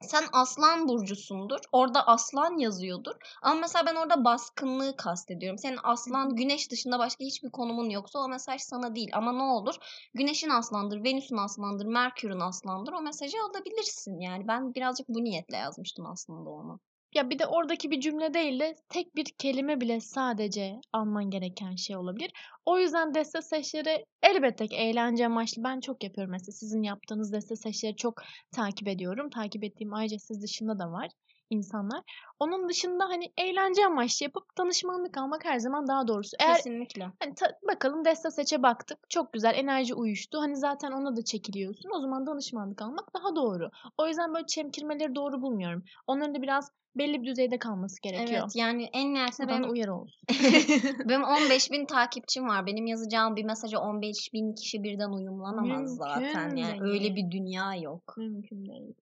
sen 0.01 0.25
aslan 0.33 0.89
burcusundur. 0.89 1.59
Orada 1.73 2.07
aslan 2.07 2.59
yazıyordur. 2.59 3.13
Ama 3.43 3.61
mesela 3.61 3.87
ben 3.87 3.95
orada 3.95 4.25
baskınlığı 4.25 4.97
kastediyorum. 4.97 5.59
Senin 5.59 5.79
aslan 5.83 6.37
güneş 6.37 6.71
dışında 6.71 6.99
başka 6.99 7.25
hiçbir 7.25 7.51
konumun 7.51 7.91
yoksa 7.91 8.19
o 8.19 8.29
mesaj 8.29 8.61
sana 8.61 8.95
değil. 8.95 9.11
Ama 9.13 9.33
ne 9.33 9.43
olur? 9.43 9.75
Güneşin 10.15 10.51
aslandır, 10.51 11.05
Venüs'ün 11.05 11.37
aslandır, 11.37 11.87
Merkür'ün 11.87 12.41
aslandır. 12.41 12.93
O 12.93 13.01
mesajı 13.01 13.37
alabilirsin. 13.51 14.21
Yani 14.21 14.49
ben 14.49 14.75
birazcık 14.75 15.09
bu 15.09 15.25
niyetle 15.25 15.57
yazmıştım 15.57 16.07
aslında 16.07 16.51
onu. 16.51 16.81
Ya 17.15 17.31
bir 17.31 17.39
de 17.39 17.47
oradaki 17.47 17.91
bir 17.91 18.01
cümle 18.01 18.35
değil 18.35 18.61
de 18.61 18.75
tek 18.89 19.17
bir 19.17 19.25
kelime 19.39 19.81
bile 19.81 20.01
sadece 20.01 20.81
alman 20.93 21.31
gereken 21.31 21.75
şey 21.75 21.97
olabilir. 21.97 22.31
O 22.67 22.79
yüzden 22.79 23.15
deste 23.15 23.43
seçleri 23.43 24.07
elbette 24.23 24.67
ki 24.67 24.77
eğlence 24.77 25.27
amaçlı. 25.27 25.65
Ben 25.65 25.81
çok 25.81 26.05
yapıyorum 26.05 26.31
mesela. 26.33 26.53
Sizin 26.53 26.83
yaptığınız 26.83 27.33
deste 27.33 27.57
seçleri 27.57 27.97
çok 27.97 28.23
takip 28.53 28.89
ediyorum. 28.89 29.31
Takip 29.31 29.65
ettiğim 29.65 29.95
ayrıca 29.95 30.19
siz 30.19 30.43
dışında 30.43 30.79
da 30.79 30.91
var 30.93 31.09
insanlar. 31.51 32.03
Onun 32.39 32.69
dışında 32.69 33.05
hani 33.05 33.33
eğlence 33.37 33.87
amaçlı 33.87 34.25
yapıp 34.25 34.59
danışmanlık 34.59 35.19
almak 35.19 35.45
her 35.45 35.59
zaman 35.59 35.87
daha 35.87 36.09
doğrusu. 36.09 36.37
Eğer 36.41 36.57
Kesinlikle. 36.57 37.09
Hani 37.21 37.35
ta- 37.35 37.59
bakalım 37.69 38.05
deste 38.05 38.31
seçe 38.31 38.63
baktık. 38.63 38.99
Çok 39.11 39.33
güzel 39.33 39.55
enerji 39.55 39.95
uyuştu. 39.95 40.41
Hani 40.41 40.57
zaten 40.57 40.93
ona 40.93 41.17
da 41.17 41.25
çekiliyorsun. 41.25 41.91
O 41.97 42.01
zaman 42.01 42.27
danışmanlık 42.27 42.83
almak 42.83 43.15
daha 43.15 43.37
doğru. 43.37 43.71
O 43.99 44.09
yüzden 44.09 44.35
böyle 44.35 44.47
çemkirmeleri 44.47 45.15
doğru 45.15 45.43
bulmuyorum. 45.43 45.85
Onların 46.07 46.35
da 46.35 46.43
biraz 46.43 46.71
belli 46.97 47.23
bir 47.23 47.27
düzeyde 47.27 47.59
kalması 47.59 48.03
gerekiyor. 48.03 48.41
Evet 48.43 48.57
yani 48.57 48.91
en 48.93 49.15
nihayetinde 49.15 49.49
benim 49.49 49.71
uyarı 49.71 49.95
olsun. 49.95 50.23
Benim 51.09 51.25
15 51.25 51.71
bin 51.71 51.87
takipçim 51.87 52.49
var. 52.49 52.67
Benim 52.67 52.87
yazacağım 52.87 53.37
bir 53.37 53.45
mesaja 53.45 53.79
15 53.79 54.33
bin 54.33 54.55
kişi 54.55 54.83
birden 54.83 55.11
uyumlanamaz 55.11 55.97
zaten. 55.97 56.45
Mümkün 56.45 56.57
Yani 56.57 56.83
öyle 56.83 57.17
bir 57.17 57.31
dünya 57.31 57.75
yok. 57.75 58.15
Mümkün 58.17 58.67
değil. 58.67 58.95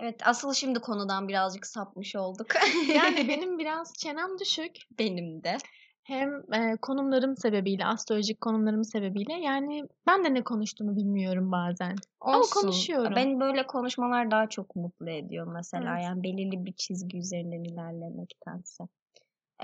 Evet 0.00 0.20
asıl 0.24 0.52
şimdi 0.52 0.78
konudan 0.78 1.28
birazcık 1.28 1.66
sapmış 1.66 2.16
olduk. 2.16 2.46
Yani 2.94 3.16
benim 3.28 3.58
biraz 3.58 3.94
çenem 3.94 4.38
düşük. 4.38 4.76
benim 4.98 5.44
de. 5.44 5.56
Hem 6.02 6.52
e, 6.54 6.76
konumlarım 6.82 7.36
sebebiyle, 7.36 7.86
astrolojik 7.86 8.40
konumlarım 8.40 8.84
sebebiyle. 8.84 9.32
Yani 9.32 9.82
ben 10.06 10.24
de 10.24 10.34
ne 10.34 10.44
konuştuğumu 10.44 10.96
bilmiyorum 10.96 11.52
bazen. 11.52 11.96
Ama 12.20 12.38
Olsun. 12.38 12.60
konuşuyorum. 12.60 13.16
Beni 13.16 13.40
böyle 13.40 13.66
konuşmalar 13.66 14.30
daha 14.30 14.48
çok 14.48 14.76
mutlu 14.76 15.10
ediyor 15.10 15.46
mesela. 15.54 15.94
Evet. 15.94 16.04
Yani 16.04 16.22
belirli 16.22 16.64
bir 16.64 16.72
çizgi 16.72 17.18
üzerinden 17.18 17.64
ilerlemektense. 17.64 18.84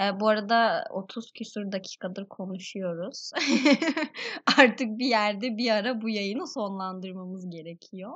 Ee, 0.01 0.21
bu 0.21 0.29
arada 0.29 0.85
30 0.91 1.33
küsur 1.33 1.73
dakikadır 1.73 2.29
konuşuyoruz. 2.29 3.31
Artık 4.59 4.99
bir 4.99 5.07
yerde 5.07 5.57
bir 5.57 5.71
ara 5.71 6.01
bu 6.01 6.09
yayını 6.09 6.47
sonlandırmamız 6.47 7.51
gerekiyor. 7.51 8.13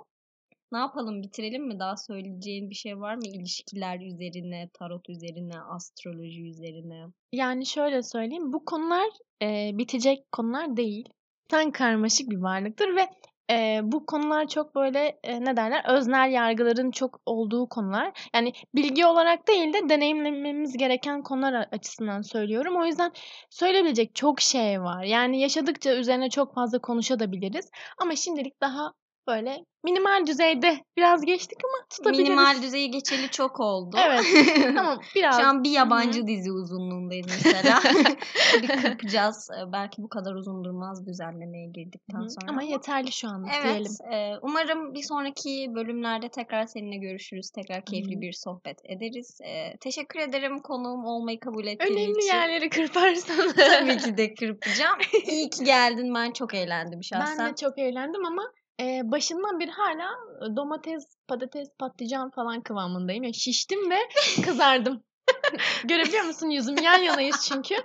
Ne 0.72 0.78
yapalım 0.78 1.22
bitirelim 1.22 1.66
mi? 1.66 1.78
Daha 1.78 1.96
söyleyeceğin 1.96 2.70
bir 2.70 2.74
şey 2.74 3.00
var 3.00 3.14
mı? 3.14 3.22
İlişkiler 3.26 4.00
üzerine, 4.00 4.68
tarot 4.74 5.08
üzerine, 5.08 5.60
astroloji 5.60 6.42
üzerine. 6.42 7.06
Yani 7.32 7.66
şöyle 7.66 8.02
söyleyeyim, 8.02 8.52
bu 8.52 8.64
konular 8.64 9.08
e, 9.42 9.70
bitecek 9.78 10.32
konular 10.32 10.76
değil. 10.76 11.08
Sen 11.50 11.70
karmaşık 11.70 12.30
bir 12.30 12.36
varlıktır 12.36 12.96
ve 12.96 13.08
e, 13.50 13.80
bu 13.82 14.06
konular 14.06 14.48
çok 14.48 14.74
böyle 14.74 15.18
e, 15.22 15.44
ne 15.44 15.56
derler 15.56 15.96
öznel 15.96 16.32
yargıların 16.32 16.90
çok 16.90 17.20
olduğu 17.26 17.68
konular. 17.68 18.30
Yani 18.34 18.52
bilgi 18.74 19.06
olarak 19.06 19.48
değil 19.48 19.72
de 19.72 19.88
deneyimlememiz 19.88 20.76
gereken 20.76 21.22
konular 21.22 21.68
açısından 21.72 22.22
söylüyorum. 22.22 22.76
O 22.76 22.86
yüzden 22.86 23.12
söyleyebilecek 23.50 24.14
çok 24.14 24.40
şey 24.40 24.82
var. 24.82 25.04
Yani 25.04 25.40
yaşadıkça 25.40 25.94
üzerine 25.94 26.30
çok 26.30 26.54
fazla 26.54 26.78
konuşabiliriz. 26.78 27.70
Ama 27.98 28.16
şimdilik 28.16 28.60
daha 28.60 28.92
böyle 29.28 29.64
minimal 29.84 30.26
düzeyde 30.26 30.84
biraz 30.96 31.24
geçtik 31.24 31.58
ama 31.64 31.86
tutabiliriz. 31.90 32.28
Minimal 32.28 32.62
düzeyi 32.62 32.90
geçeli 32.90 33.30
çok 33.30 33.60
oldu. 33.60 33.96
Evet. 34.00 34.24
Tamam 34.76 35.00
biraz. 35.14 35.40
Şu 35.40 35.46
an 35.46 35.64
bir 35.64 35.70
yabancı 35.70 36.26
dizi 36.26 36.52
uzunluğundayız 36.52 37.26
mesela. 37.26 37.80
bir 38.62 38.68
kırpacağız. 38.68 39.50
Ee, 39.50 39.72
Belki 39.72 40.02
bu 40.02 40.08
kadar 40.08 40.34
uzun 40.34 40.64
durmaz 40.64 41.06
düzenlemeye 41.06 41.66
girdikten 41.66 42.20
sonra. 42.20 42.50
Ama 42.50 42.62
yeterli 42.62 43.12
şu 43.12 43.28
diyelim. 43.28 43.46
Evet. 43.64 43.86
e, 44.12 44.38
umarım 44.42 44.94
bir 44.94 45.02
sonraki 45.02 45.74
bölümlerde 45.74 46.28
tekrar 46.28 46.66
seninle 46.66 46.96
görüşürüz. 46.96 47.50
Tekrar 47.50 47.84
keyifli 47.84 48.16
hı. 48.16 48.20
bir 48.20 48.32
sohbet 48.32 48.78
ederiz. 48.84 49.38
E, 49.44 49.76
teşekkür 49.76 50.20
ederim 50.20 50.58
konuğum 50.58 51.04
olmayı 51.04 51.40
kabul 51.40 51.66
ettiğin 51.66 51.92
Önemli 51.92 52.18
için. 52.18 52.28
yerleri 52.28 52.70
kırparsan. 52.70 53.52
Tabii 53.56 53.96
ki 53.98 54.16
de 54.16 54.34
kırpacağım. 54.34 54.98
İyi 55.26 55.50
ki 55.50 55.64
geldin. 55.64 56.14
Ben 56.14 56.32
çok 56.32 56.54
eğlendim 56.54 57.04
şahsen. 57.04 57.38
Ben 57.38 57.52
de 57.52 57.56
çok 57.56 57.78
eğlendim 57.78 58.26
ama 58.26 58.52
e, 58.81 59.01
başından 59.05 59.61
beri 59.61 59.70
hala 59.70 60.09
domates, 60.57 61.05
patates, 61.28 61.68
patlıcan 61.78 62.31
falan 62.31 62.61
kıvamındayım. 62.61 63.22
Yani 63.24 63.35
şiştim 63.35 63.91
ve 63.91 63.99
kızardım. 64.45 65.03
Görebiliyor 65.85 66.24
musun 66.24 66.47
yüzüm? 66.51 66.76
Yan 66.83 66.99
yanayız 66.99 67.47
çünkü. 67.49 67.74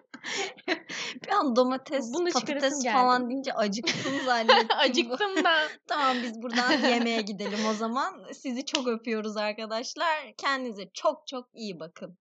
Bir 1.24 1.30
an 1.32 1.56
domates, 1.56 2.14
Bunu 2.14 2.26
patates 2.26 2.42
çıkarasım 2.48 2.84
geldi. 2.84 2.94
falan 2.94 3.30
deyince 3.30 3.54
acıktım 3.54 4.14
zannettim. 4.26 4.68
Acıktım 4.78 5.44
da. 5.44 5.54
Tamam 5.88 6.18
biz 6.24 6.42
buradan 6.42 6.72
yemeğe 6.90 7.22
gidelim 7.22 7.60
o 7.70 7.74
zaman. 7.74 8.14
Sizi 8.34 8.66
çok 8.66 8.88
öpüyoruz 8.88 9.38
arkadaşlar. 9.38 10.34
Kendinize 10.38 10.90
çok 10.94 11.28
çok 11.28 11.48
iyi 11.54 11.80
bakın. 11.80 12.14